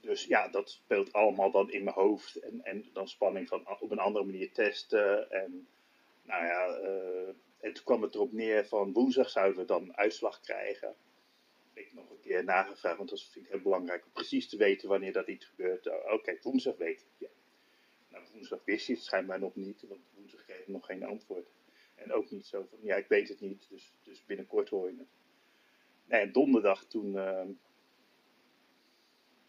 Dus 0.00 0.24
ja, 0.24 0.48
dat 0.48 0.70
speelt 0.70 1.12
allemaal 1.12 1.50
dan 1.50 1.70
in 1.70 1.84
mijn 1.84 1.96
hoofd. 1.96 2.36
En, 2.36 2.60
en 2.64 2.84
dan 2.92 3.08
spanning 3.08 3.48
van 3.48 3.68
op 3.80 3.90
een 3.90 3.98
andere 3.98 4.24
manier 4.24 4.52
testen. 4.52 5.30
En 5.30 5.68
nou 6.22 6.44
ja, 6.44 6.78
en 7.60 7.72
toen 7.72 7.84
kwam 7.84 8.02
het 8.02 8.14
erop 8.14 8.32
neer 8.32 8.66
van 8.66 8.92
woensdag 8.92 9.30
zouden 9.30 9.60
we 9.60 9.64
dan 9.64 9.96
uitslag 9.96 10.40
krijgen 10.40 10.96
ik 11.78 11.92
nog 11.92 12.10
een 12.10 12.20
keer 12.20 12.44
nagevraagd, 12.44 12.96
want 12.96 13.10
dat 13.10 13.22
vind 13.22 13.44
ik 13.44 13.50
heel 13.50 13.60
belangrijk 13.60 14.04
om 14.04 14.12
precies 14.12 14.48
te 14.48 14.56
weten 14.56 14.88
wanneer 14.88 15.12
dat 15.12 15.28
iets 15.28 15.44
gebeurt. 15.44 15.86
Oh, 15.86 16.12
oké, 16.12 16.38
woensdag 16.42 16.76
weet 16.76 17.00
ik. 17.00 17.06
Ja. 17.18 17.28
Nou, 18.08 18.24
woensdag 18.32 18.64
wist 18.64 18.86
je 18.86 18.92
het 18.92 19.02
schijnbaar 19.02 19.38
nog 19.38 19.54
niet, 19.54 19.84
want 19.88 20.00
woensdag 20.14 20.44
kreeg 20.44 20.66
nog 20.66 20.86
geen 20.86 21.04
antwoord. 21.04 21.48
En 21.94 22.12
ook 22.12 22.30
niet 22.30 22.46
zo 22.46 22.66
van, 22.70 22.78
ja, 22.82 22.96
ik 22.96 23.08
weet 23.08 23.28
het 23.28 23.40
niet, 23.40 23.66
dus, 23.68 23.92
dus 24.02 24.24
binnenkort 24.24 24.68
hoor 24.68 24.90
je 24.90 24.98
het. 24.98 25.08
Nee, 26.04 26.30
donderdag 26.30 26.84
toen 26.84 27.14
uh, 27.14 27.46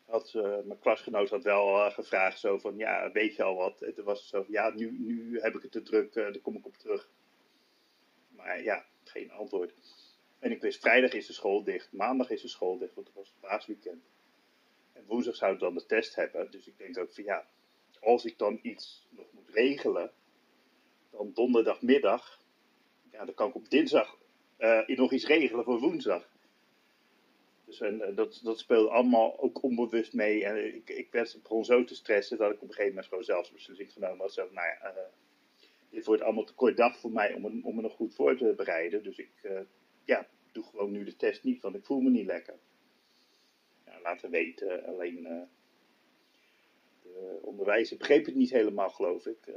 had 0.05 0.33
uh, 0.33 0.43
mijn 0.43 0.79
klasgenoot 0.79 1.29
had 1.29 1.43
wel 1.43 1.75
uh, 1.75 1.91
gevraagd 1.91 2.39
zo 2.39 2.57
van, 2.57 2.77
ja, 2.77 3.11
weet 3.11 3.35
je 3.35 3.43
al 3.43 3.55
wat? 3.55 3.81
En 3.81 3.93
toen 3.93 4.05
was 4.05 4.19
het 4.19 4.29
zo 4.29 4.43
van, 4.43 4.53
ja, 4.53 4.69
nu, 4.69 4.91
nu 4.99 5.39
heb 5.39 5.55
ik 5.55 5.61
het 5.61 5.71
te 5.71 5.81
druk, 5.81 6.13
daar 6.13 6.39
kom 6.39 6.55
ik 6.55 6.65
op 6.65 6.77
terug. 6.77 7.09
Maar 8.43 8.63
ja, 8.63 8.85
geen 9.03 9.31
antwoord. 9.31 9.73
En 10.39 10.51
ik 10.51 10.61
wist, 10.61 10.79
vrijdag 10.79 11.13
is 11.13 11.27
de 11.27 11.33
school 11.33 11.63
dicht, 11.63 11.91
maandag 11.91 12.29
is 12.29 12.41
de 12.41 12.47
school 12.47 12.77
dicht, 12.77 12.93
want 12.93 13.07
het 13.07 13.15
was 13.15 13.27
het 13.27 13.39
paasweekend. 13.39 14.03
En 14.93 15.05
woensdag 15.05 15.35
zou 15.35 15.53
ik 15.53 15.59
dan 15.59 15.73
de 15.73 15.85
test 15.85 16.15
hebben. 16.15 16.51
Dus 16.51 16.67
ik 16.67 16.77
denk 16.77 16.97
ook 16.97 17.13
van 17.13 17.23
ja, 17.23 17.47
als 17.99 18.25
ik 18.25 18.37
dan 18.37 18.59
iets 18.61 19.07
nog 19.09 19.25
moet 19.31 19.49
regelen, 19.49 20.11
dan 21.09 21.31
donderdagmiddag, 21.33 22.39
ja, 23.11 23.25
dan 23.25 23.33
kan 23.33 23.49
ik 23.49 23.55
op 23.55 23.69
dinsdag 23.69 24.17
uh, 24.59 24.87
nog 24.87 25.11
iets 25.11 25.25
regelen 25.25 25.63
voor 25.63 25.79
woensdag. 25.79 26.29
Dus 27.65 27.81
en, 27.81 28.15
dat, 28.15 28.39
dat 28.43 28.59
speelde 28.59 28.89
allemaal 28.89 29.39
ook 29.39 29.63
onbewust 29.63 30.13
mee. 30.13 30.45
En 30.45 30.75
ik, 30.75 30.89
ik 30.89 31.11
werd, 31.11 31.39
begon 31.41 31.65
zo 31.65 31.83
te 31.83 31.95
stressen 31.95 32.37
dat 32.37 32.51
ik 32.51 32.55
op 32.55 32.61
een 32.61 32.67
gegeven 32.67 32.89
moment 32.89 33.07
gewoon 33.07 33.23
zelfs 33.23 33.51
beslissing 33.51 33.91
genomen 33.91 34.19
had. 34.19 34.33
Zo, 34.33 34.49
nou 34.51 34.67
ja, 34.67 34.93
uh, 34.95 35.01
dit 35.89 36.05
wordt 36.05 36.21
allemaal 36.21 36.43
te 36.43 36.53
kort 36.53 36.77
dag 36.77 36.99
voor 36.99 37.11
mij 37.11 37.33
om, 37.33 37.63
om 37.63 37.75
me 37.75 37.81
nog 37.81 37.93
goed 37.93 38.15
voor 38.15 38.37
te 38.37 38.53
bereiden. 38.55 39.03
Dus 39.03 39.17
ik, 39.17 39.31
uh, 39.43 39.59
ja, 40.03 40.29
doe 40.51 40.63
gewoon 40.63 40.91
nu 40.91 41.03
de 41.03 41.15
test 41.15 41.43
niet, 41.43 41.61
want 41.61 41.75
ik 41.75 41.85
voel 41.85 41.99
me 41.99 42.09
niet 42.09 42.25
lekker. 42.25 42.59
Ja, 43.85 44.01
laten 44.01 44.29
weten, 44.29 44.85
alleen 44.85 45.17
uh, 45.19 45.41
de 47.01 47.39
onderwijzer 47.41 47.97
begreep 47.97 48.25
het 48.25 48.35
niet 48.35 48.49
helemaal, 48.49 48.89
geloof 48.89 49.25
ik. 49.25 49.47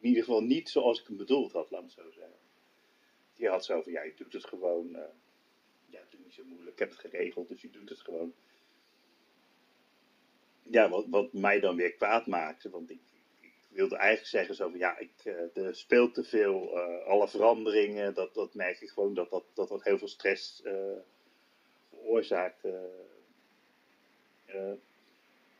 In 0.00 0.08
ieder 0.08 0.24
geval 0.24 0.42
niet 0.42 0.68
zoals 0.68 1.00
ik 1.00 1.06
hem 1.06 1.16
bedoeld 1.16 1.52
had, 1.52 1.70
laat 1.70 1.82
me 1.82 1.90
zo 1.90 2.10
zeggen. 2.10 2.38
Die 3.34 3.48
had 3.48 3.64
zo 3.64 3.82
van, 3.82 3.92
ja, 3.92 4.02
je 4.02 4.14
doet 4.14 4.32
het 4.32 4.44
gewoon. 4.44 4.88
Ja, 5.86 6.00
doe 6.10 6.20
niet 6.20 6.34
zo 6.34 6.44
moeilijk, 6.44 6.72
ik 6.72 6.78
heb 6.78 6.90
het 6.90 6.98
geregeld, 6.98 7.48
dus 7.48 7.60
je 7.60 7.70
doet 7.70 7.88
het 7.88 8.00
gewoon. 8.00 8.34
Ja, 10.62 10.88
wat, 10.88 11.06
wat 11.08 11.32
mij 11.32 11.60
dan 11.60 11.76
weer 11.76 11.94
kwaad 11.94 12.26
maakte, 12.26 12.70
want 12.70 12.90
ik, 12.90 13.00
wilde 13.70 13.96
eigenlijk 13.96 14.28
zeggen 14.28 14.54
zo 14.54 14.68
van 14.68 14.78
ja, 14.78 14.98
ik, 14.98 15.12
uh, 15.24 15.66
er 15.66 15.76
speelt 15.76 16.14
te 16.14 16.24
veel, 16.24 16.76
uh, 16.76 17.06
alle 17.06 17.28
veranderingen, 17.28 18.14
dat, 18.14 18.34
dat 18.34 18.54
merk 18.54 18.80
ik 18.80 18.88
gewoon 18.88 19.14
dat 19.14 19.30
dat, 19.30 19.44
dat, 19.54 19.84
heel 19.84 19.98
veel 19.98 20.08
stress 20.08 20.62
uh, 20.64 20.72
veroorzaakt. 21.90 22.62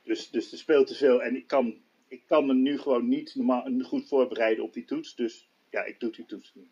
dus, 0.03 0.31
dus 0.31 0.53
er 0.53 0.59
speelt 0.59 0.87
te 0.87 0.95
veel 0.95 1.23
en 1.23 1.37
ik 1.37 1.47
kan, 1.47 1.83
ik 2.09 2.23
kan 2.27 2.47
me 2.47 2.55
nu 2.55 2.79
gewoon 2.79 3.09
niet 3.09 3.35
normaal, 3.35 3.83
goed 3.83 4.09
voorbereiden 4.09 4.65
op 4.65 4.73
die 4.73 4.85
toets, 4.85 5.15
dus 5.15 5.49
ja, 5.71 5.85
ik 5.85 6.01
doe 6.01 6.11
die 6.11 6.27
toets 6.27 6.55
niet. 6.55 6.71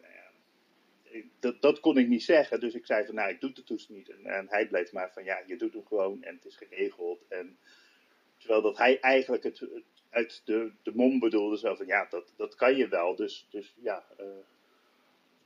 Nou 0.00 1.24
dat, 1.40 1.62
dat 1.62 1.80
kon 1.80 1.98
ik 1.98 2.08
niet 2.08 2.22
zeggen, 2.22 2.60
dus 2.60 2.74
ik 2.74 2.86
zei 2.86 3.06
van 3.06 3.14
nou, 3.14 3.30
ik 3.30 3.40
doe 3.40 3.52
de 3.52 3.64
toets 3.64 3.88
niet. 3.88 4.08
En, 4.08 4.26
en 4.26 4.48
hij 4.48 4.68
bleef 4.68 4.92
maar 4.92 5.12
van 5.12 5.24
ja, 5.24 5.42
je 5.46 5.56
doet 5.56 5.72
hem 5.72 5.86
gewoon 5.86 6.22
en 6.22 6.34
het 6.34 6.44
is 6.44 6.56
geregeld. 6.56 7.24
En 7.28 7.58
Terwijl 8.42 8.62
dat 8.62 8.78
hij 8.78 9.00
eigenlijk 9.00 9.42
het, 9.42 9.62
uit 10.12 10.42
de, 10.44 10.72
de 10.82 10.92
mom 10.94 11.18
bedoelde 11.18 11.58
zo 11.58 11.74
van 11.74 11.86
ja, 11.86 12.06
dat, 12.10 12.32
dat 12.36 12.54
kan 12.54 12.76
je 12.76 12.88
wel. 12.88 13.16
Dus, 13.16 13.46
dus 13.50 13.74
ja, 13.82 14.04
uh, 14.20 14.26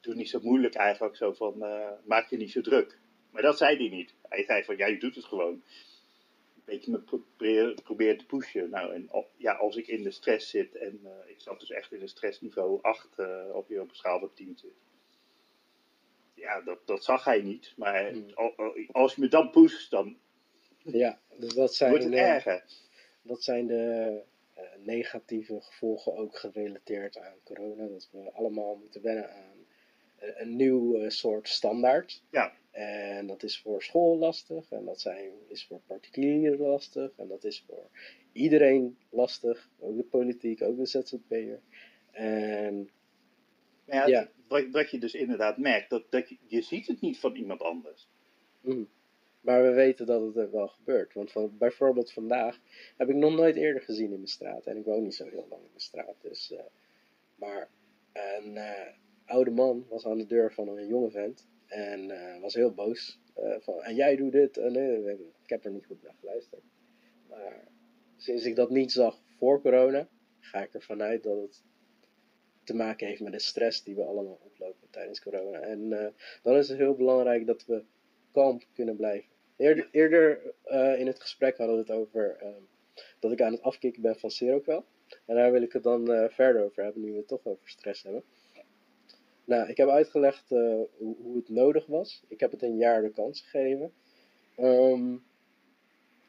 doe 0.01 0.15
niet 0.15 0.29
zo 0.29 0.41
moeilijk 0.43 0.75
eigenlijk. 0.75 1.17
Zo 1.17 1.33
van 1.33 1.55
uh, 1.59 1.91
maak 2.05 2.31
je 2.31 2.37
niet 2.37 2.51
zo 2.51 2.61
druk. 2.61 2.99
Maar 3.31 3.43
dat 3.43 3.59
zei 3.59 3.77
hij 3.77 3.89
niet. 3.89 4.15
Hij 4.29 4.45
zei 4.45 4.65
van 4.65 4.77
ja, 4.77 4.87
je 4.87 4.99
doet 4.99 5.15
het 5.15 5.25
gewoon. 5.25 5.53
Een 5.53 6.73
beetje 6.75 6.91
me 6.91 6.99
proberen 6.99 7.83
probeer 7.83 8.19
te 8.19 8.27
pushen. 8.27 8.71
Nou, 8.71 8.95
en 8.95 9.11
ja, 9.37 9.53
als 9.53 9.77
ik 9.77 9.87
in 9.87 10.03
de 10.03 10.11
stress 10.11 10.51
zit 10.51 10.75
en 10.77 11.01
uh, 11.05 11.11
ik 11.27 11.41
zat 11.41 11.61
dus 11.61 11.71
echt 11.71 11.93
in 11.93 12.01
een 12.01 12.09
stressniveau 12.09 12.79
8 12.83 13.09
op 13.53 13.69
je 13.69 13.81
op 13.81 13.89
een 13.89 13.97
schaal 13.97 14.19
van 14.19 14.35
10 14.35 14.59
zit. 14.59 14.71
Ja, 16.35 16.61
dat, 16.61 16.87
dat 16.87 17.05
zag 17.05 17.25
hij 17.25 17.43
niet. 17.43 17.73
Maar 17.77 18.11
hmm. 18.11 18.31
als 18.93 19.15
je 19.15 19.21
me 19.21 19.29
dan 19.29 19.51
pusht, 19.51 19.91
dan 19.91 20.17
ja, 20.83 21.21
dus 21.39 21.55
dat 21.55 21.75
zijn, 21.75 21.91
wordt 21.91 22.05
het 22.05 22.15
erger. 22.15 22.65
Dat 23.23 23.43
zijn 23.43 23.67
de 23.67 24.23
negatieve 24.85 25.61
gevolgen 25.61 26.17
ook 26.17 26.37
gerelateerd 26.37 27.19
aan 27.19 27.37
corona. 27.45 27.87
Dat 27.87 28.09
we 28.13 28.31
allemaal 28.33 28.77
moeten 28.77 29.03
wennen 29.03 29.31
aan 29.31 29.67
een, 30.19 30.41
een 30.41 30.57
nieuw 30.57 30.97
uh, 30.97 31.09
soort 31.09 31.49
standaard. 31.49 32.23
Ja. 32.31 32.53
En 32.71 33.27
dat 33.27 33.43
is 33.43 33.61
voor 33.61 33.83
school 33.83 34.19
lastig. 34.19 34.71
En 34.71 34.85
dat 34.85 35.01
zijn, 35.01 35.33
is 35.49 35.67
voor 35.67 35.81
particulieren 35.87 36.59
lastig. 36.59 37.11
En 37.17 37.29
dat 37.29 37.45
is 37.45 37.65
voor 37.67 37.89
iedereen 38.33 38.99
lastig. 39.11 39.71
Ook 39.79 39.97
de 39.97 40.05
politiek, 40.05 40.63
ook 40.63 40.77
de 40.77 40.87
ZZP'er. 40.87 41.61
En 42.11 42.91
ja, 43.87 44.29
wat, 44.49 44.91
je 44.91 44.99
dus 44.99 45.15
inderdaad 45.15 45.59
merkt, 45.59 45.91
dat, 45.91 46.11
dat 46.11 46.29
je, 46.29 46.37
je 46.47 46.63
ziet 46.63 46.87
het 46.87 47.01
niet 47.01 47.19
van 47.19 47.35
iemand 47.35 47.63
anders. 47.63 48.09
Mm. 48.61 48.89
Maar 49.47 49.63
we 49.63 49.73
weten 49.73 50.07
dat 50.07 50.23
het 50.23 50.37
er 50.37 50.51
wel 50.51 50.69
gebeurt. 50.69 51.15
Want 51.15 51.33
van, 51.33 51.59
bijvoorbeeld 51.59 52.13
vandaag 52.13 52.61
heb 52.97 53.09
ik 53.09 53.15
nog 53.15 53.35
nooit 53.35 53.57
eerder 53.57 53.83
gezien 53.83 54.11
in 54.11 54.17
mijn 54.17 54.27
straat. 54.27 54.67
En 54.67 54.77
ik 54.77 54.85
woon 54.85 55.03
niet 55.03 55.15
zo 55.15 55.25
heel 55.25 55.47
lang 55.49 55.63
in 55.63 55.69
mijn 55.69 55.81
straat. 55.81 56.15
Dus, 56.21 56.51
uh, 56.53 56.59
maar 57.35 57.69
een 58.13 58.55
uh, 58.55 58.87
oude 59.25 59.51
man 59.51 59.87
was 59.89 60.07
aan 60.07 60.19
de 60.19 60.27
deur 60.27 60.53
van 60.53 60.69
een 60.69 60.87
jonge 60.87 61.11
vent. 61.11 61.47
En 61.67 62.11
uh, 62.11 62.41
was 62.41 62.55
heel 62.55 62.75
boos. 62.75 63.21
van, 63.61 63.83
en 63.83 63.95
jij 63.95 64.17
doet 64.17 64.33
dit. 64.33 64.57
En, 64.57 64.77
ik 65.43 65.51
heb 65.51 65.65
er 65.65 65.71
niet 65.71 65.87
goed 65.87 66.03
naar 66.03 66.15
geluisterd. 66.21 66.63
Maar 67.29 67.69
sinds 68.17 68.45
ik 68.45 68.57
dat 68.57 68.71
niet 68.71 68.93
zag 68.93 69.21
voor 69.39 69.61
corona, 69.61 70.09
ga 70.41 70.63
ik 70.63 70.75
ervan 70.75 71.03
uit 71.03 71.23
dat 71.23 71.43
het 71.43 71.63
te 72.65 72.75
maken 72.75 73.07
heeft 73.07 73.21
met 73.21 73.33
de 73.33 73.39
stress 73.39 73.83
die 73.83 73.95
we 73.95 74.05
allemaal 74.05 74.41
oplopen 74.43 74.91
tijdens 74.91 75.21
corona. 75.21 75.59
En 75.59 75.89
dan 76.43 76.57
is 76.57 76.69
het 76.69 76.79
heel 76.79 76.95
belangrijk 76.95 77.47
dat 77.47 77.67
we 77.67 77.85
kalm 78.33 78.61
kunnen 78.75 78.97
blijven. 78.97 79.36
Eerder, 79.57 79.89
eerder 79.91 80.41
uh, 80.67 81.01
in 81.01 81.07
het 81.07 81.21
gesprek 81.21 81.57
hadden 81.57 81.77
we 81.77 81.83
het 81.83 81.91
over 81.91 82.37
uh, 82.43 82.49
dat 83.19 83.33
ik 83.33 83.41
aan 83.43 83.53
het 83.53 83.63
afkicken 83.63 84.03
ben 84.03 84.19
van 84.19 84.31
Seroquel. 84.31 84.85
En 85.25 85.35
daar 85.35 85.53
wil 85.53 85.63
ik 85.63 85.73
het 85.73 85.83
dan 85.83 86.11
uh, 86.11 86.29
verder 86.29 86.65
over 86.65 86.83
hebben, 86.83 87.03
nu 87.03 87.11
we 87.11 87.17
het 87.17 87.29
toch 87.29 87.45
over 87.47 87.69
stress 87.69 88.03
hebben. 88.03 88.23
Nou, 89.45 89.69
ik 89.69 89.77
heb 89.77 89.89
uitgelegd 89.89 90.49
hoe, 90.49 90.89
hoe, 90.99 91.37
het 91.37 91.49
nodig 91.49 91.87
was. 91.87 92.23
Ik 92.29 92.41
heb 92.41 92.51
het 92.51 92.63
een 92.63 92.77
jaar 92.77 93.03
de 93.03 93.11
kans 93.11 93.41
gegeven. 93.41 93.93
Um, 94.59 95.25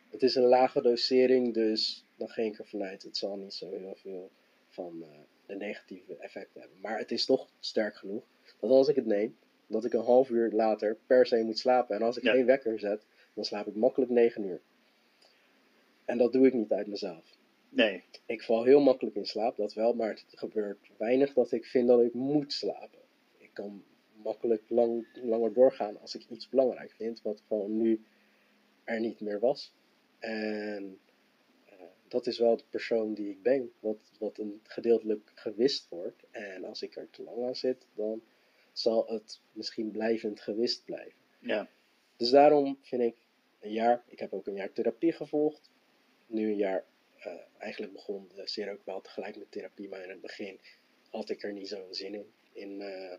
Het 0.10 0.24
is 0.24 0.36
een 0.36 0.43
lage 0.43 0.81
dosering, 0.81 1.53
dus 1.53 2.05
dan 2.15 2.29
ging 2.29 2.53
ik 2.53 2.60
ervan 2.60 2.84
uit. 2.84 3.03
Het 3.03 3.17
zal 3.17 3.36
niet 3.38 3.53
zo 3.53 3.69
heel 3.69 3.96
veel 3.96 4.31
van 4.69 5.03
eh, 5.03 5.10
de 5.46 5.55
negatieve 5.55 6.15
effecten 6.17 6.62
hebben. 6.62 6.79
Maar 6.81 6.98
het 6.98 7.12
is 7.12 7.25
toch 7.25 7.48
sterk 7.60 7.96
genoeg 7.96 8.24
dat 8.60 8.69
als 8.69 8.88
ik 8.88 8.96
het 8.96 9.05
neem, 9.05 9.38
dat 9.67 9.86
ik 9.86 9.93
een 9.93 10.03
half 10.03 10.29
uur 10.29 10.51
later 10.51 10.98
per 11.07 11.25
se 11.25 11.43
moet 11.43 11.60
slapen. 11.60 11.96
En 11.96 12.01
als 12.01 12.17
ik 12.17 12.24
Ja. 12.24 12.31
geen 12.31 12.46
wekker 12.46 12.79
zet, 12.79 13.05
dan 13.38 13.46
slaap 13.46 13.67
ik 13.67 13.75
makkelijk 13.75 14.12
9 14.12 14.44
uur. 14.44 14.62
En 16.06 16.17
dat 16.17 16.34
doe 16.34 16.48
ik 16.48 16.53
niet 16.53 16.72
uit 16.72 16.88
mezelf. 16.88 17.38
Nee, 17.70 18.03
Ik 18.25 18.44
val 18.44 18.63
heel 18.63 18.79
makkelijk 18.82 19.15
in 19.15 19.25
slaap, 19.25 19.56
dat 19.56 19.74
wel, 19.74 19.94
maar 19.94 20.10
het 20.10 20.25
gebeurt 20.27 20.89
weinig 20.98 21.34
dat 21.34 21.51
ik 21.51 21.65
vind 21.65 21.88
dat 21.88 22.01
ik 22.01 22.13
moet 22.13 22.53
slapen. 22.53 23.00
Ik 23.38 23.50
kan 23.53 23.84
makkelijk 24.24 24.63
lang, 24.67 25.08
langer 25.13 25.53
doorgaan 25.53 26.01
als 26.01 26.15
ik 26.15 26.25
iets 26.29 26.50
belangrijk 26.50 26.91
vind, 26.91 27.22
wat 27.22 27.41
gewoon 27.48 27.77
nu 27.77 28.01
er 28.84 29.00
niet 29.00 29.20
meer 29.20 29.39
was. 29.39 29.74
En 30.20 31.00
eh, 31.65 31.75
dat 32.08 32.27
is 32.27 32.39
wel 32.39 32.58
de 32.58 32.63
persoon 32.70 33.13
die 33.13 33.29
ik 33.29 33.41
ben, 33.41 33.72
wat, 33.79 34.12
wat 34.20 34.38
een 34.38 34.60
gedeeltelijk 34.63 35.32
gewist 35.36 35.89
wordt. 35.89 36.24
En 36.32 36.63
als 36.65 36.82
ik 36.82 36.96
er 36.96 37.10
te 37.10 37.24
lang 37.24 37.44
aan 37.44 37.56
zit, 37.56 37.86
dan 37.96 38.22
zal 38.72 39.08
het 39.08 39.39
misschien 39.51 39.91
blijvend 39.91 40.39
gewist 40.39 40.86
blijven. 40.86 41.20
ja. 41.39 41.70
Dus 42.17 42.29
daarom 42.29 42.77
vind 42.82 43.01
ik 43.01 43.26
een 43.59 43.71
jaar, 43.71 44.03
ik 44.07 44.19
heb 44.19 44.33
ook 44.33 44.47
een 44.47 44.55
jaar 44.55 44.71
therapie 44.73 45.11
gevolgd. 45.11 45.69
Nu 46.27 46.49
een 46.49 46.55
jaar, 46.57 46.85
eh, 47.17 47.33
eigenlijk 47.57 47.93
begon 47.93 48.29
de 48.35 48.47
zeer 48.47 48.71
ook 48.71 48.85
wel 48.85 49.01
tegelijk 49.01 49.35
met 49.37 49.51
therapie, 49.51 49.89
maar 49.89 50.03
in 50.03 50.09
het 50.09 50.21
begin 50.21 50.59
had 51.09 51.29
ik 51.29 51.43
er 51.43 51.53
niet 51.53 51.67
zo'n 51.67 51.93
zin 51.93 52.13
in. 52.13 52.31
In 52.53 52.81
eh, 52.81 53.17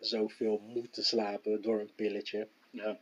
zoveel 0.00 0.58
moeten 0.58 1.04
slapen 1.04 1.62
door 1.62 1.80
een 1.80 1.94
pilletje. 1.94 2.48
ja. 2.70 3.00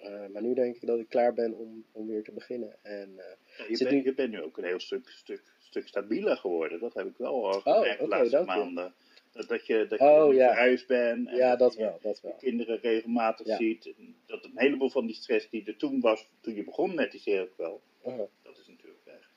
Eh, 0.00 0.26
maar 0.26 0.42
nu 0.42 0.54
denk 0.54 0.74
ik 0.76 0.86
dat 0.86 0.98
ik 0.98 1.08
klaar 1.08 1.34
ben 1.34 1.54
om, 1.54 1.84
om 1.92 2.06
weer 2.06 2.22
te 2.22 2.32
beginnen. 2.32 2.76
En, 2.84 3.14
Ja, 3.16 3.64
je, 3.68 3.78
bent, 3.78 3.90
nu- 3.90 4.04
je 4.04 4.14
bent 4.14 4.30
nu 4.30 4.42
ook 4.42 4.58
een 4.58 4.64
heel 4.64 4.80
stuk, 4.80 5.08
stuk, 5.08 5.42
stuk 5.58 5.88
stabieler 5.88 6.36
geworden. 6.36 6.80
Dat 6.80 6.94
heb 6.94 7.06
ik 7.06 7.16
wel 7.16 7.46
al 7.52 7.56
Oh, 7.58 7.64
de 7.98 8.06
laatste 8.08 8.36
je. 8.36 8.92
Dat, 9.32 9.48
dat 9.48 9.66
je, 9.66 9.86
dat 9.88 9.98
je 9.98 10.04
Oh, 10.04 10.34
ja. 10.34 10.46
verhuisd 10.52 10.86
bent. 10.86 11.28
en 11.28 11.36
ja, 11.36 11.56
dat 11.56 11.74
wel, 11.74 11.98
dat 12.02 12.20
je 12.20 12.26
wel. 12.26 12.36
kinderen 12.36 12.78
regelmatig 12.80 13.46
Ja. 13.46 13.56
ziet. 13.56 13.92
Dat 14.26 14.44
een 14.44 14.52
heleboel 14.54 14.90
van 14.90 15.06
die 15.06 15.14
stress 15.14 15.48
die 15.50 15.64
er 15.64 15.76
toen 15.76 16.00
was, 16.00 16.28
toen 16.40 16.54
je 16.54 16.64
begon 16.64 16.94
met 16.94 17.10
die 17.12 17.40
ook 17.40 17.56
wel, 17.56 17.80
Uh-huh. 18.06 18.26
dat 18.42 18.58
is 18.58 18.66
natuurlijk 18.68 19.04
weg. 19.04 19.28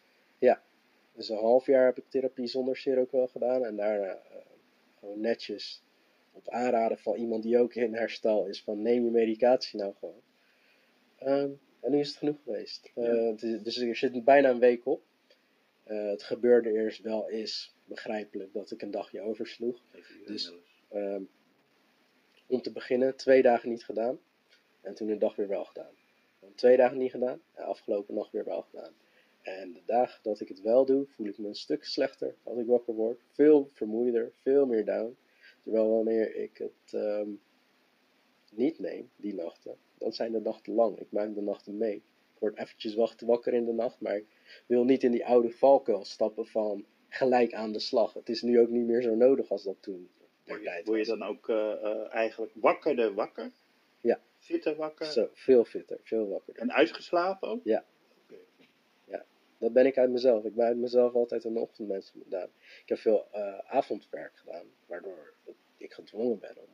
Dus 1.16 1.30
een 1.30 1.38
half 1.38 1.66
jaar 1.66 1.86
heb 1.86 1.98
ik 1.98 2.04
therapie 2.10 2.48
zonder 2.48 2.78
Seroquel 2.78 3.28
gedaan. 3.28 3.66
En 3.66 3.76
daarna 3.76 4.06
eh, 4.08 4.36
gewoon 5.00 5.20
netjes 5.20 5.84
op 6.32 6.50
aanraden 6.50 6.98
van 6.98 7.16
iemand 7.16 7.44
die 7.44 7.58
ook 7.60 7.74
in 7.74 7.94
herstel 7.94 8.46
is. 8.48 8.62
Van 8.64 8.82
neem 8.82 9.04
je 9.06 9.12
medicatie 9.12 9.80
nou 9.80 9.94
gewoon. 10.00 10.22
Ehm, 11.18 11.50
en 11.80 11.92
nu 11.92 12.00
is 12.00 12.08
het 12.08 12.18
genoeg 12.18 12.36
geweest. 12.44 12.92
Ja. 12.96 13.34
is- 13.38 13.62
dus 13.62 13.78
er 13.78 13.96
zit 13.96 14.24
bijna 14.24 14.50
een 14.50 14.60
week 14.60 14.86
op. 14.86 15.02
Eh, 15.84 16.06
het 16.08 16.24
gebeurde 16.24 16.72
eerst 16.72 17.02
wel 17.02 17.30
is 17.30 17.76
begrijpelijk 17.94 18.54
dat 18.54 18.72
ik 18.72 18.82
een 18.82 18.92
dagje 18.92 19.22
oversloeg. 19.22 19.82
Dus-. 20.26 20.54
Ehm, 20.90 21.24
om 22.48 22.62
te 22.62 22.72
beginnen, 22.72 23.16
twee 23.16 23.42
dagen 23.42 23.70
niet 23.70 23.86
gedaan. 23.86 24.20
En 24.82 24.94
toen 24.94 25.10
een 25.10 25.20
dag 25.20 25.36
weer 25.36 25.48
wel 25.48 25.66
gedaan. 25.66 25.94
Dan 26.40 26.54
twee 26.56 26.78
dagen 26.78 26.98
niet 26.98 27.12
gedaan. 27.12 27.42
En 27.54 27.64
afgelopen 27.64 28.16
nacht 28.16 28.32
weer 28.32 28.46
wel 28.46 28.62
gedaan. 28.62 28.94
En 29.42 29.74
de 29.74 29.82
dagen 29.86 30.20
dat 30.24 30.40
ik 30.40 30.48
het 30.48 30.62
wel 30.62 30.86
doe, 30.86 31.06
voel 31.08 31.28
ik 31.28 31.38
me 31.38 31.48
een 31.48 31.56
stuk 31.56 31.84
slechter 31.84 32.36
als 32.44 32.58
ik 32.58 32.66
wakker 32.66 32.94
word. 32.94 33.20
Veel 33.32 33.70
vermoeider, 33.74 34.32
veel 34.42 34.66
meer 34.66 34.86
down. 34.86 35.18
Terwijl 35.64 35.90
wanneer 35.90 36.36
ik 36.36 36.58
het 36.58 36.94
ehm, 36.94 37.30
niet 38.52 38.80
neem, 38.80 39.10
die 39.16 39.34
nachten, 39.34 39.78
dan 39.98 40.14
zijn 40.14 40.32
de 40.32 40.40
nachten 40.40 40.74
lang. 40.74 41.00
Ik 41.00 41.12
maak 41.12 41.36
de 41.36 41.42
nachten 41.42 41.78
mee. 41.78 41.96
Ik 41.96 42.40
word 42.40 42.58
eventjes 42.58 42.96
wakker 43.26 43.54
in 43.54 43.66
de 43.66 43.74
nacht, 43.74 44.00
maar 44.00 44.16
ik 44.16 44.26
wil 44.66 44.84
niet 44.84 45.04
in 45.04 45.12
die 45.12 45.26
oude 45.26 45.52
valkuil 45.52 46.06
stappen 46.06 46.46
van 46.46 46.86
gelijk 47.16 47.54
aan 47.54 47.72
de 47.72 47.80
slag. 47.80 48.14
Het 48.14 48.30
is 48.30 48.42
nu 48.42 48.60
ook 48.60 48.70
niet 48.70 48.86
meer 48.86 49.02
zo 49.02 49.16
nodig 49.16 49.50
als 49.50 49.64
dat 49.64 49.78
toen. 49.80 50.10
Word 50.46 50.62
je, 50.62 50.82
word 50.84 51.00
je 51.00 51.06
dan 51.06 51.24
ook 51.24 51.50
eh, 51.50 51.72
eh, 51.72 52.14
eigenlijk 52.14 52.52
wakkerder 52.56 53.14
wakker? 53.14 53.52
Ja. 54.02 54.20
Fitter 54.38 54.76
wakker? 54.76 55.06
Zo, 55.06 55.30
veel 55.34 55.66
fitter, 55.66 56.00
veel 56.04 56.28
wakkerder. 56.28 56.62
En 56.62 56.74
uitgeslapen 56.74 57.50
ook? 57.50 57.62
Ja. 57.64 57.86
Oké. 58.24 58.36
Dat 59.58 59.74
ben 59.74 59.86
ik 59.86 59.98
uit 59.98 60.10
mezelf. 60.10 60.44
Ik 60.44 60.56
ben 60.56 60.66
uit 60.66 60.78
mezelf 60.78 61.14
altijd 61.14 61.44
een 61.44 61.58
ochtendmens 61.58 62.14
gedaan. 62.24 62.50
Ik 62.82 62.90
heb 62.90 62.98
veel 62.98 63.28
eh, 63.32 63.58
avondwerk 63.58 64.32
gedaan, 64.36 64.66
waardoor 64.86 65.34
ik 65.78 65.94
gedwongen 65.94 66.40
ben 66.40 66.58
om 66.58 66.68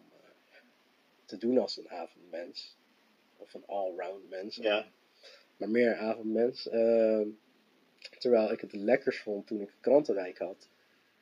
te 1.25 1.37
doen 1.37 1.57
als 1.57 1.77
een 1.77 1.89
avondmens. 1.89 2.77
Of 3.37 3.53
een 3.53 3.65
all-round 3.65 4.29
mens. 4.29 4.55
Ja. 4.55 4.87
Maar 5.57 5.69
meer 5.69 5.95
avondmens. 5.95 6.69
Ehm, 6.69 7.27
terwijl 8.17 8.51
ik 8.51 8.61
het 8.61 8.73
lekkers 8.73 9.19
vond 9.21 9.47
toen 9.47 9.61
ik 9.61 9.73
krantenwijk 9.79 10.37
had. 10.37 10.69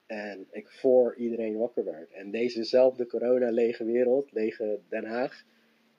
En 0.05 0.47
ik 0.51 0.69
voor 0.69 1.15
iedereen 1.15 1.57
wakker 1.57 1.83
werd. 1.83 2.11
En 2.11 2.31
dezezelfde 2.31 3.05
corona-lege 3.07 3.85
wereld, 3.85 4.31
lege 4.31 4.79
Den 4.89 5.05
Haag, 5.05 5.43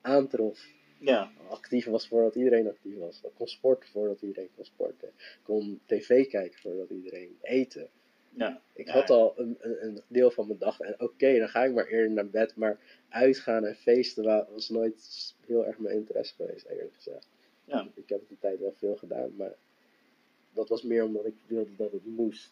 aantrof. 0.01 0.67
Ja. 0.99 1.31
actief 1.49 1.85
was 1.85 2.07
voordat 2.07 2.35
iedereen 2.35 2.67
actief 2.67 2.97
was. 2.97 3.21
Ik 3.23 3.31
kon 3.33 3.47
sporten 3.47 3.89
voordat 3.89 4.21
iedereen 4.21 4.49
kon 4.55 4.65
sporten. 4.65 5.07
Ik 5.17 5.39
kon 5.43 5.79
tv 5.85 6.27
kijken 6.27 6.59
voordat 6.59 6.89
iedereen 6.89 7.37
eten. 7.41 7.87
ja. 8.33 8.61
Ik 8.73 8.85
Ja. 8.87 8.93
had 8.93 9.09
al 9.09 9.33
een, 9.39 9.57
een, 9.59 9.85
een 9.85 10.01
deel 10.07 10.31
van 10.31 10.47
mijn 10.47 10.59
dag. 10.59 10.79
En 10.79 10.95
oké, 11.01 11.37
dan 11.39 11.49
ga 11.49 11.63
ik 11.63 11.73
maar 11.73 11.87
eerder 11.87 12.11
naar 12.11 12.29
bed. 12.29 12.55
Maar 12.55 12.79
uitgaan 13.09 13.65
en 13.65 13.75
feesten 13.75 14.23
wa- 14.23 14.47
was 14.51 14.69
nooit 14.69 15.33
heel 15.45 15.65
erg 15.65 15.77
mijn 15.79 15.95
interesse 15.95 16.35
geweest, 16.35 16.65
eerlijk 16.65 16.93
gezegd. 16.95 17.27
Ja. 17.65 17.87
Ik 17.95 18.09
heb 18.09 18.21
die 18.27 18.37
tijd 18.39 18.59
wel 18.59 18.73
veel 18.77 18.95
gedaan, 18.95 19.35
maar 19.35 19.53
dat 20.53 20.69
was 20.69 20.83
meer 20.83 21.03
omdat 21.03 21.25
ik 21.25 21.33
wilde 21.47 21.75
dat 21.75 21.91
het 21.91 22.05
moest. 22.05 22.51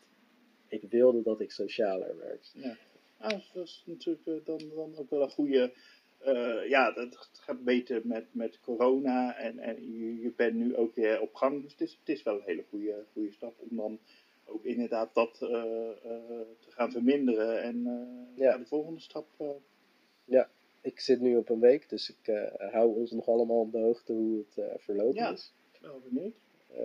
Ik 0.68 0.82
wilde 0.90 1.22
dat 1.24 1.40
ik 1.42 1.52
socialer 1.52 2.18
werd. 2.18 2.52
Ja, 2.54 2.78
ah, 3.18 3.40
dat 3.54 3.66
is 3.66 3.84
natuurlijk 3.86 4.28
eh, 4.28 4.34
dan, 4.46 4.62
dan 4.76 4.96
ook 4.98 5.10
wel 5.10 5.22
een 5.22 5.30
goede. 5.30 5.74
eh, 6.18 6.70
ja, 6.70 6.92
dat 6.92 7.16
gaat 7.34 7.64
beter 7.64 8.02
met, 8.08 8.26
met 8.32 8.60
corona 8.60 9.36
en, 9.38 9.60
en 9.60 9.98
je, 9.98 10.20
je 10.22 10.32
bent 10.36 10.54
nu 10.56 10.76
ook 10.76 10.96
weer 10.96 11.22
op 11.22 11.34
gang. 11.36 11.62
Dus 11.62 11.72
het 11.72 11.82
is, 11.82 11.98
het 12.00 12.10
is 12.10 12.24
wel 12.24 12.36
een 12.36 12.46
hele 12.46 12.64
goede, 12.70 13.04
goede 13.14 13.32
stap 13.32 13.54
om 13.70 13.78
dan 13.78 14.00
ook 14.46 14.64
inderdaad 14.64 15.14
dat 15.14 15.34
eh, 15.42 15.50
te 16.60 16.68
gaan 16.70 16.92
verminderen 16.92 17.62
en 17.62 17.84
Ja. 18.36 18.58
de 18.58 18.66
volgende 18.66 19.00
stap. 19.00 19.28
eh, 19.38 20.42
Ik 20.82 21.00
zit 21.00 21.20
nu 21.22 21.38
op 21.38 21.50
een 21.50 21.60
week, 21.60 21.90
dus 21.90 22.10
ik 22.10 22.50
hou 22.58 22.96
ons 22.96 23.12
nog 23.12 23.28
allemaal 23.28 23.60
op 23.60 23.72
de 23.72 23.78
hoogte 23.78 24.14
hoe 24.14 24.44
het 24.56 24.82
verlopen 24.82 25.16
Ja. 25.16 25.32
is. 25.32 25.52
wel 25.82 26.02
benieuwd. 26.10 26.36
Eh, 26.68 26.78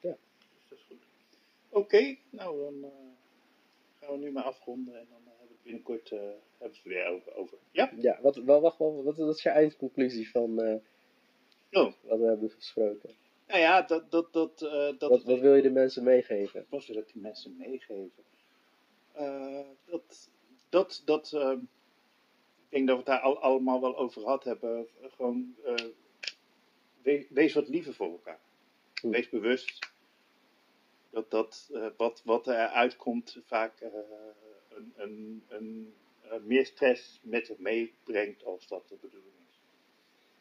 Dus 0.00 0.68
dat 0.68 0.78
is 0.78 0.84
goed. 0.88 1.02
Oké, 1.70 2.16
nou 2.30 2.58
dan 2.60 2.84
eh, 2.84 2.90
gaan 4.00 4.12
we 4.12 4.18
nu 4.24 4.30
maar 4.32 4.42
afronden 4.44 4.94
en 4.98 5.06
dan 5.10 5.20
eh, 5.24 5.28
hebben 5.38 5.46
we 5.48 5.52
het 5.54 5.62
binnenkort 5.62 6.10
eh, 6.10 6.18
hebben 6.18 6.38
we 6.58 6.64
het 6.64 6.76
er 6.76 6.88
weer 6.88 7.06
over. 7.06 7.34
over. 7.34 7.58
Ja? 7.70 7.92
Ja, 7.98 8.18
wat, 8.22 8.36
wel, 8.36 8.60
wacht, 8.60 8.78
wel, 8.78 9.02
wat, 9.04 9.16
wat 9.16 9.36
is 9.36 9.42
je 9.42 9.48
eindconclusie 9.48 10.30
van 10.30 10.58
Oh, 11.72 11.92
wat 12.02 12.18
we 12.18 12.24
hebben 12.26 12.50
gesproken? 12.50 13.10
nou 13.46 13.60
ja, 13.60 13.82
dat. 13.82 14.10
dat, 14.10 14.32
dat, 14.32 14.58
dat 14.98 15.10
Wat, 15.10 15.22
wat 15.24 15.38
wil 15.40 15.54
je 15.54 15.62
de 15.62 15.70
mensen 15.70 16.04
meegeven? 16.04 16.66
was 16.68 16.88
er 16.88 16.94
dat 16.94 17.08
die 17.12 17.22
mensen 17.22 17.56
meegeven? 17.56 18.24
Dat, 19.86 20.30
dat, 20.68 21.02
dat, 21.04 21.32
ik 21.32 22.68
denk 22.68 22.86
dat 22.86 22.96
we 22.96 23.02
het 23.02 23.06
daar 23.06 23.20
al, 23.20 23.38
allemaal 23.40 23.80
wel 23.80 23.96
over 23.98 24.22
gehad 24.22 24.44
hebben. 24.44 24.88
Gewoon, 25.00 25.54
we- 27.02 27.26
wees 27.30 27.54
wat 27.54 27.68
liever 27.68 27.94
voor 27.94 28.10
elkaar. 28.10 28.40
Hm. 29.00 29.10
Wees 29.10 29.28
bewust 29.28 29.89
dat, 31.10 31.30
dat 31.30 31.70
eh, 31.72 31.86
wat, 31.96 32.22
wat 32.24 32.46
er 32.46 32.54
uitkomt 32.66 33.38
vaak 33.44 33.80
eh, 33.80 33.88
een, 34.68 34.92
een, 34.96 35.42
een, 35.48 35.94
meer 36.46 36.66
stress 36.66 37.20
met 37.22 37.46
zich 37.46 37.58
meebrengt 37.58 38.44
als 38.44 38.68
dat 38.68 38.88
de 38.88 38.96
bedoeling 39.00 39.34
is. 39.50 39.58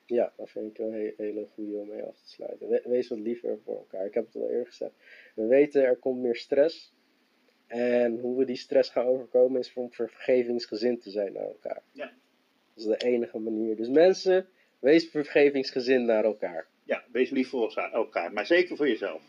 Ja, 0.06 0.34
dat 0.38 0.50
vind 0.50 0.66
ik 0.72 0.78
een 0.86 0.94
he- 0.94 1.14
hele 1.18 1.48
goede 1.54 1.78
om 1.78 1.88
mee 1.88 2.04
af 2.04 2.16
te 2.22 2.30
sluiten. 2.30 2.68
We- 2.70 2.84
wees 2.86 3.08
wat 3.08 3.20
liever 3.20 3.60
voor 3.64 3.78
elkaar. 3.78 4.06
Ik 4.06 4.14
heb 4.14 4.26
het 4.26 4.36
al 4.36 4.50
eerder 4.50 4.66
gezegd. 4.68 4.94
We 5.36 5.46
weten 5.46 5.84
er 5.84 5.96
komt 5.98 6.22
meer 6.22 6.36
stress. 6.36 6.94
En 7.68 8.20
hoe 8.20 8.38
we 8.38 8.46
die 8.46 8.56
stress 8.56 8.90
gaan 8.90 9.06
overkomen 9.06 9.60
is 9.60 9.74
om 9.74 9.92
vergevingsgezind 9.92 11.02
te 11.02 11.10
zijn 11.10 11.34
naar 11.34 11.44
elkaar. 11.44 11.84
Ja. 11.92 12.06
Dat 12.74 12.84
is 12.84 12.84
de 12.84 12.98
enige 13.06 13.40
manier. 13.40 13.76
Dus 13.76 13.88
mensen, 13.88 14.48
wees 14.80 15.10
vergevingsgezind 15.10 16.06
naar 16.06 16.24
elkaar. 16.24 16.68
Ja, 16.84 17.04
wees 17.12 17.30
lief 17.30 17.50
voor 17.50 17.76
elkaar, 17.76 18.34
maar 18.34 18.46
zeker 18.46 18.76
voor 18.78 18.88
jezelf. 18.88 19.22